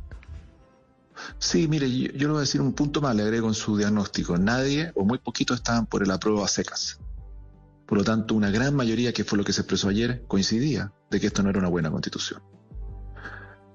Sí, 1.39 1.69
mire, 1.69 1.91
yo, 1.91 2.09
le 2.13 2.27
voy 2.27 2.37
a 2.39 2.41
decir 2.41 2.61
un 2.61 2.73
punto 2.73 3.01
más, 3.01 3.15
le 3.15 3.23
agrego 3.23 3.49
en 3.49 3.55
su 3.55 3.77
diagnóstico. 3.77 4.37
Nadie 4.37 4.91
o 4.95 5.05
muy 5.05 5.19
poquitos 5.19 5.59
estaban 5.59 5.87
por 5.87 6.03
el 6.03 6.11
apruebo 6.11 6.45
a 6.45 6.49
secas. 6.49 6.99
Por 7.87 7.99
lo 7.99 8.05
tanto, 8.05 8.35
una 8.35 8.51
gran 8.51 8.75
mayoría, 8.75 9.13
que 9.13 9.25
fue 9.25 9.39
lo 9.39 9.45
que 9.45 9.53
se 9.53 9.63
expresó 9.63 9.89
ayer, 9.89 10.25
coincidía 10.27 10.93
de 11.11 11.21
que 11.21 11.27
esto 11.29 11.43
no 11.43 11.51
era 11.51 11.59
una 11.59 11.69
buena 11.69 11.91
constitución. 11.91 12.43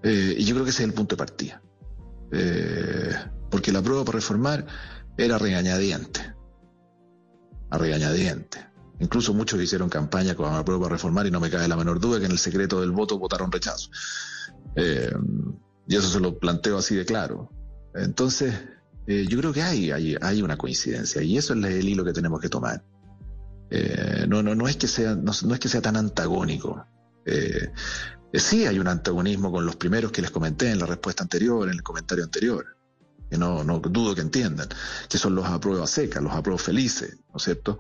Eh, 0.04 0.36
y 0.38 0.46
yo 0.46 0.56
creo 0.56 0.66
que 0.66 0.72
ese 0.72 0.84
es 0.84 0.90
el 0.90 0.94
punto 0.94 1.16
de 1.16 1.18
partida. 1.18 1.62
Eh, 2.32 3.14
porque 3.50 3.72
el 3.72 3.78
apruebo 3.78 4.04
para 4.04 4.18
reformar 4.18 4.66
era 5.18 5.38
regañadiente. 5.38 6.35
A. 7.76 8.66
Incluso 9.00 9.34
muchos 9.34 9.62
hicieron 9.62 9.90
campaña 9.90 10.36
con 10.36 10.52
el 10.54 10.60
apruebo 10.60 10.84
para 10.84 10.96
reformar 10.96 11.28
y 11.28 11.32
no 11.32 11.40
me 11.40 11.50
cabe 11.50 11.68
la 11.68 11.76
menor 11.76 12.00
duda 12.00 12.20
que 12.20 12.26
en 12.26 12.32
el 12.32 12.40
secreto 12.40 12.80
del 12.80 12.92
voto 12.92 13.20
votaron 13.20 13.52
rechazo. 13.52 13.90
Eh, 14.76 15.14
y 15.88 15.96
eso 15.96 16.08
se 16.08 16.20
lo 16.20 16.38
planteo 16.40 16.78
así 16.78 16.96
de 16.96 17.06
claro. 17.06 17.50
Entonces, 17.94 18.56
eh, 19.08 19.26
yo 19.28 19.38
creo 19.40 19.54
que 19.54 19.62
hay, 19.62 19.92
hay, 19.92 20.16
hay 20.20 20.42
una 20.42 20.58
coincidencia 20.58 21.22
y 21.22 21.38
eso 21.38 21.54
es 21.54 21.64
el 21.64 21.88
hilo 21.88 22.04
que 22.04 22.14
tenemos 22.14 22.40
que 22.40 22.50
tomar. 22.50 22.84
Eh, 23.70 24.26
no, 24.28 24.42
no, 24.44 24.56
no, 24.56 24.68
es 24.68 24.78
que 24.78 24.88
sea, 24.88 25.16
no, 25.16 25.32
es 25.32 25.60
que 25.60 25.70
sea 25.70 25.82
tan 25.82 25.98
antagónico. 25.98 26.86
Eh, 27.26 27.72
sí 28.34 28.66
hay 28.66 28.80
un 28.80 28.88
antagonismo 28.88 29.52
con 29.52 29.66
los 29.66 29.76
primeros 29.76 30.12
que 30.12 30.22
les 30.22 30.32
comenté 30.32 30.72
en 30.72 30.80
la 30.80 30.86
respuesta 30.86 31.24
anterior, 31.24 31.68
en 31.68 31.76
el 31.76 31.84
comentario 31.84 32.24
anterior, 32.24 32.75
que 33.30 33.38
no, 33.38 33.64
no 33.64 33.80
dudo 33.80 34.16
que 34.16 34.22
entiendan, 34.22 34.70
que 35.10 35.18
son 35.18 35.36
los 35.36 35.46
apruebos 35.46 35.90
secas, 35.90 36.22
los 36.22 36.34
apruebos 36.34 36.62
felices, 36.62 37.18
¿no 37.30 37.38
es 37.38 37.44
cierto? 37.44 37.80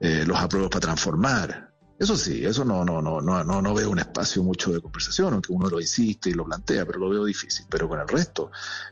Eh, 0.00 0.24
los 0.26 0.38
apruebos 0.38 0.70
para 0.70 0.80
transformar. 0.80 1.72
Eso 1.98 2.16
sí, 2.16 2.44
eso 2.44 2.64
no, 2.64 2.84
no, 2.84 3.00
no, 3.00 3.20
no, 3.20 3.44
no, 3.44 3.62
no 3.62 3.74
veo 3.74 3.90
un 3.90 4.00
espacio 4.00 4.42
mucho 4.42 4.72
de 4.72 4.80
conversación, 4.80 5.32
aunque 5.34 5.52
uno 5.52 5.68
lo 5.68 5.80
insiste 5.80 6.30
y 6.30 6.34
lo 6.34 6.44
plantea, 6.44 6.84
pero 6.84 6.98
lo 6.98 7.08
veo 7.08 7.24
difícil. 7.24 7.66
Pero 7.70 7.88
con 7.88 8.00
el 8.00 8.08
resto, 8.08 8.50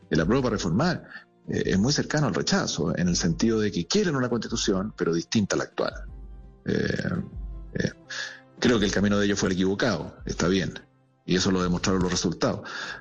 el 0.08 0.20
apruebo 0.20 0.44
para 0.44 0.56
reformar 0.56 1.02
eh, 1.48 1.62
es 1.66 1.78
muy 1.78 1.92
cercano 1.92 2.28
al 2.28 2.34
rechazo, 2.34 2.96
en 2.96 3.08
el 3.08 3.16
sentido 3.16 3.58
de 3.58 3.72
que 3.72 3.86
quieren 3.86 4.14
una 4.14 4.28
constitución, 4.28 4.94
pero 4.96 5.12
distinta 5.12 5.56
a 5.56 5.58
la 5.58 5.64
actual. 5.64 5.92
Eh, 6.66 7.90
creo 8.60 8.78
que 8.78 8.84
el 8.84 8.92
camino 8.92 9.18
de 9.18 9.26
ellos 9.26 9.38
fue 9.38 9.48
el 9.48 9.54
equivocado, 9.54 10.16
está 10.26 10.46
bien, 10.46 10.74
y 11.26 11.36
eso 11.36 11.50
lo 11.50 11.62
demostraron 11.62 12.02
los 12.02 12.10
resultados, 12.10 12.60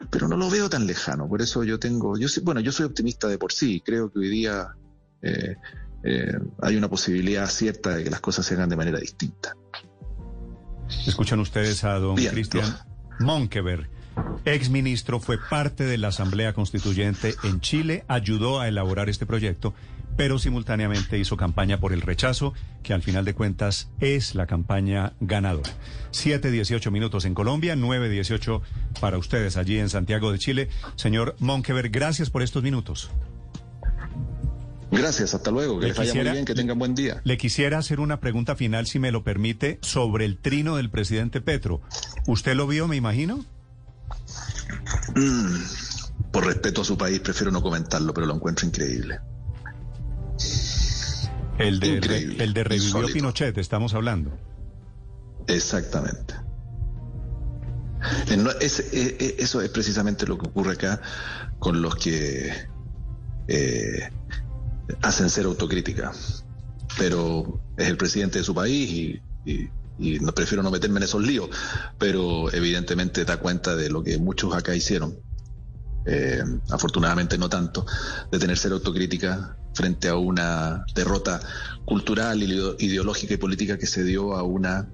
pero 0.09 0.27
no 0.27 0.37
lo 0.37 0.49
veo 0.49 0.69
tan 0.69 0.85
lejano, 0.85 1.27
por 1.27 1.41
eso 1.41 1.63
yo 1.63 1.79
tengo, 1.79 2.17
yo 2.17 2.27
soy, 2.27 2.43
bueno, 2.43 2.59
yo 2.61 2.71
soy 2.71 2.85
optimista 2.85 3.27
de 3.27 3.37
por 3.37 3.51
sí, 3.51 3.81
creo 3.83 4.11
que 4.11 4.19
hoy 4.19 4.29
día 4.29 4.75
eh, 5.21 5.55
eh, 6.03 6.33
hay 6.61 6.75
una 6.75 6.89
posibilidad 6.89 7.47
cierta 7.47 7.95
de 7.95 8.03
que 8.03 8.09
las 8.09 8.21
cosas 8.21 8.45
se 8.45 8.53
hagan 8.55 8.69
de 8.69 8.75
manera 8.75 8.99
distinta. 8.99 9.55
Escuchan 11.05 11.39
ustedes 11.39 11.83
a 11.83 11.99
don 11.99 12.15
Cristian 12.15 12.65
Monkeberg, 13.19 13.89
ex 14.45 14.69
ministro, 14.69 15.19
fue 15.19 15.37
parte 15.37 15.83
de 15.83 15.97
la 15.97 16.09
Asamblea 16.09 16.53
Constituyente 16.53 17.35
en 17.43 17.61
Chile, 17.61 18.05
ayudó 18.07 18.59
a 18.59 18.67
elaborar 18.67 19.09
este 19.09 19.25
proyecto, 19.25 19.73
pero 20.19 20.37
simultáneamente 20.37 21.17
hizo 21.17 21.37
campaña 21.37 21.79
por 21.79 21.93
el 21.93 22.01
rechazo, 22.01 22.53
que 22.83 22.93
al 22.93 23.01
final 23.01 23.23
de 23.23 23.33
cuentas 23.33 23.87
es 24.01 24.35
la 24.35 24.47
campaña 24.47 25.13
ganadora. 25.21 25.69
7, 26.11 26.51
18 26.51 26.91
minutos 26.91 27.23
en 27.23 27.33
Colombia, 27.33 27.77
9, 27.77 28.09
18 28.09 28.61
para 28.99 29.17
ustedes 29.17 29.55
allí 29.55 29.79
en 29.79 29.87
Santiago 29.87 30.33
de 30.33 30.37
Chile. 30.37 30.67
Señor 30.97 31.37
Monkeberg, 31.39 31.89
gracias 31.89 32.29
por 32.29 32.41
estos 32.43 32.61
minutos. 32.63 33.09
Gracias, 34.91 35.33
hasta 35.33 35.51
luego, 35.51 35.75
que 35.79 35.83
Le 35.83 35.87
les 35.87 35.97
vaya 35.97 36.09
quisiera- 36.11 36.31
muy 36.31 36.35
bien, 36.39 36.45
que 36.45 36.53
tengan 36.53 36.77
buen 36.77 36.95
día. 36.95 37.21
Le 37.23 37.37
quisiera 37.37 37.77
hacer 37.77 38.01
una 38.01 38.19
pregunta 38.19 38.57
final, 38.57 38.87
si 38.87 38.99
me 38.99 39.13
lo 39.13 39.23
permite, 39.23 39.79
sobre 39.81 40.25
el 40.25 40.37
trino 40.37 40.75
del 40.75 40.89
presidente 40.89 41.39
Petro. 41.39 41.79
¿Usted 42.27 42.55
lo 42.55 42.67
vio, 42.67 42.89
me 42.89 42.97
imagino? 42.97 43.45
Mm, 45.15 45.55
por 46.33 46.45
respeto 46.45 46.81
a 46.81 46.83
su 46.83 46.97
país, 46.97 47.21
prefiero 47.21 47.51
no 47.53 47.61
comentarlo, 47.61 48.13
pero 48.13 48.27
lo 48.27 48.35
encuentro 48.35 48.67
increíble. 48.67 49.19
El 51.59 51.79
de, 51.79 51.87
Increíble, 51.87 52.43
el 52.43 52.53
de 52.53 52.63
revivió 52.63 52.85
insólito. 52.87 53.13
Pinochet, 53.13 53.57
estamos 53.57 53.93
hablando. 53.93 54.31
Exactamente. 55.47 56.33
Eh, 58.29 58.45
es- 58.61 58.79
eh, 58.93 59.17
eh, 59.19 59.35
eso 59.39 59.61
es 59.61 59.69
precisamente 59.69 60.25
lo 60.25 60.37
que 60.37 60.47
ocurre 60.47 60.73
acá 60.73 61.01
con 61.59 61.81
los 61.81 61.95
que 61.95 62.51
eh, 63.47 64.09
hacen 65.01 65.29
ser 65.29 65.45
autocrítica. 65.45 66.11
Pero 66.97 67.59
es 67.77 67.87
el 67.87 67.97
presidente 67.97 68.39
de 68.39 68.43
su 68.45 68.53
país 68.55 68.89
y, 68.91 69.21
y- 69.45 69.69
y 69.97 70.19
no 70.19 70.31
prefiero 70.33 70.63
no 70.63 70.71
meterme 70.71 70.97
en 70.97 71.03
esos 71.03 71.21
líos, 71.21 71.49
pero 71.97 72.51
evidentemente 72.53 73.25
da 73.25 73.37
cuenta 73.37 73.75
de 73.75 73.89
lo 73.89 74.01
que 74.03 74.17
muchos 74.17 74.55
acá 74.55 74.73
hicieron. 74.75 75.19
Eh, 76.05 76.41
afortunadamente 76.69 77.37
no 77.37 77.49
tanto, 77.49 77.85
de 78.31 78.39
tener 78.39 78.57
ser 78.57 78.71
autocrítica 78.71 79.57
frente 79.73 80.09
a 80.09 80.15
una 80.15 80.85
derrota 80.95 81.39
cultural, 81.85 82.41
ideo- 82.41 82.75
ideológica 82.79 83.33
y 83.33 83.37
política 83.37 83.77
que 83.77 83.87
se 83.87 84.03
dio 84.03 84.35
a 84.35 84.43
una 84.43 84.89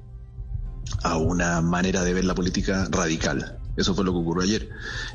a 1.03 1.17
una 1.17 1.61
manera 1.61 2.03
de 2.03 2.13
ver 2.13 2.25
la 2.25 2.35
política 2.35 2.87
radical. 2.91 3.57
Eso 3.75 3.95
fue 3.95 4.05
lo 4.05 4.13
que 4.13 4.19
ocurrió 4.19 4.43
ayer. 4.43 4.69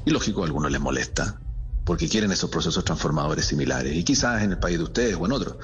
Y 0.04 0.10
lógico, 0.10 0.42
a 0.42 0.46
algunos 0.46 0.70
les 0.70 0.80
molesta, 0.80 1.40
porque 1.84 2.08
quieren 2.08 2.32
esos 2.32 2.50
procesos 2.50 2.84
transformadores 2.84 3.46
similares, 3.46 3.94
y 3.94 4.02
quizás 4.04 4.42
en 4.42 4.50
el 4.52 4.58
país 4.58 4.78
de 4.78 4.84
ustedes 4.84 5.16
o 5.16 5.26
en 5.26 5.32
otros. 5.32 5.56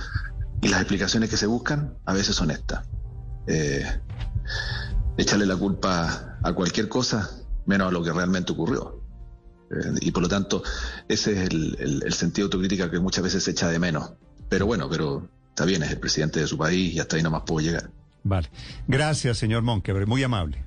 Y 0.62 0.68
las 0.68 0.80
explicaciones 0.80 1.28
que 1.28 1.36
se 1.36 1.46
buscan 1.46 1.98
a 2.04 2.12
veces 2.12 2.36
son 2.36 2.50
estas. 2.50 2.86
Eh, 3.46 3.84
echarle 5.16 5.46
la 5.46 5.56
culpa 5.56 6.38
a 6.42 6.52
cualquier 6.52 6.88
cosa, 6.88 7.30
menos 7.66 7.88
a 7.88 7.90
lo 7.90 8.02
que 8.02 8.12
realmente 8.12 8.52
ocurrió. 8.52 8.95
Eh, 9.70 9.98
y 10.00 10.10
por 10.12 10.22
lo 10.22 10.28
tanto, 10.28 10.62
ese 11.08 11.32
es 11.32 11.48
el, 11.50 11.76
el- 11.80 12.02
el 12.04 12.12
sentido 12.12 12.46
de 12.48 12.54
autocrítica 12.56 12.90
que 12.90 12.98
muchas 13.00 13.24
veces 13.24 13.42
se 13.44 13.50
echa 13.50 13.68
de 13.68 13.78
menos. 13.78 14.12
Pero 14.48 14.66
bueno, 14.66 14.88
pero 14.88 15.28
está 15.48 15.64
bien, 15.64 15.82
es 15.82 15.90
el 15.90 15.98
presidente 15.98 16.40
de 16.40 16.46
su 16.46 16.56
país 16.56 16.94
y 16.94 17.00
hasta 17.00 17.16
ahí 17.16 17.22
nomás 17.22 17.42
puedo 17.46 17.60
llegar. 17.66 17.90
Vale. 18.22 18.48
Gracias, 18.88 19.38
señor 19.38 19.62
Monkeberg, 19.62 20.06
muy 20.08 20.22
amable. 20.22 20.62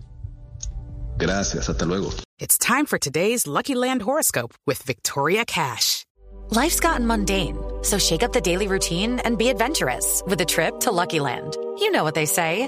Gracias, 1.18 1.70
hasta 1.70 1.86
luego. 1.86 2.14
It's 2.40 2.58
time 2.58 2.86
for 2.86 2.98
today's 2.98 3.46
Lucky 3.46 3.76
Land 3.76 4.02
horoscope 4.04 4.54
with 4.66 4.82
Victoria 4.86 5.44
Cash. 5.46 6.06
Life's 6.52 6.80
gotten 6.80 7.06
mundane, 7.06 7.58
so 7.84 7.98
shake 8.00 8.24
up 8.24 8.32
the 8.32 8.42
daily 8.42 8.68
routine 8.68 9.20
and 9.26 9.38
be 9.38 9.50
adventurous 9.50 10.24
with 10.26 10.40
a 10.42 10.46
trip 10.46 10.80
to 10.82 10.92
Lucky 10.92 11.20
Land. 11.20 11.58
You 11.80 11.92
know 11.92 12.04
what 12.04 12.16
they 12.16 12.26
say. 12.26 12.68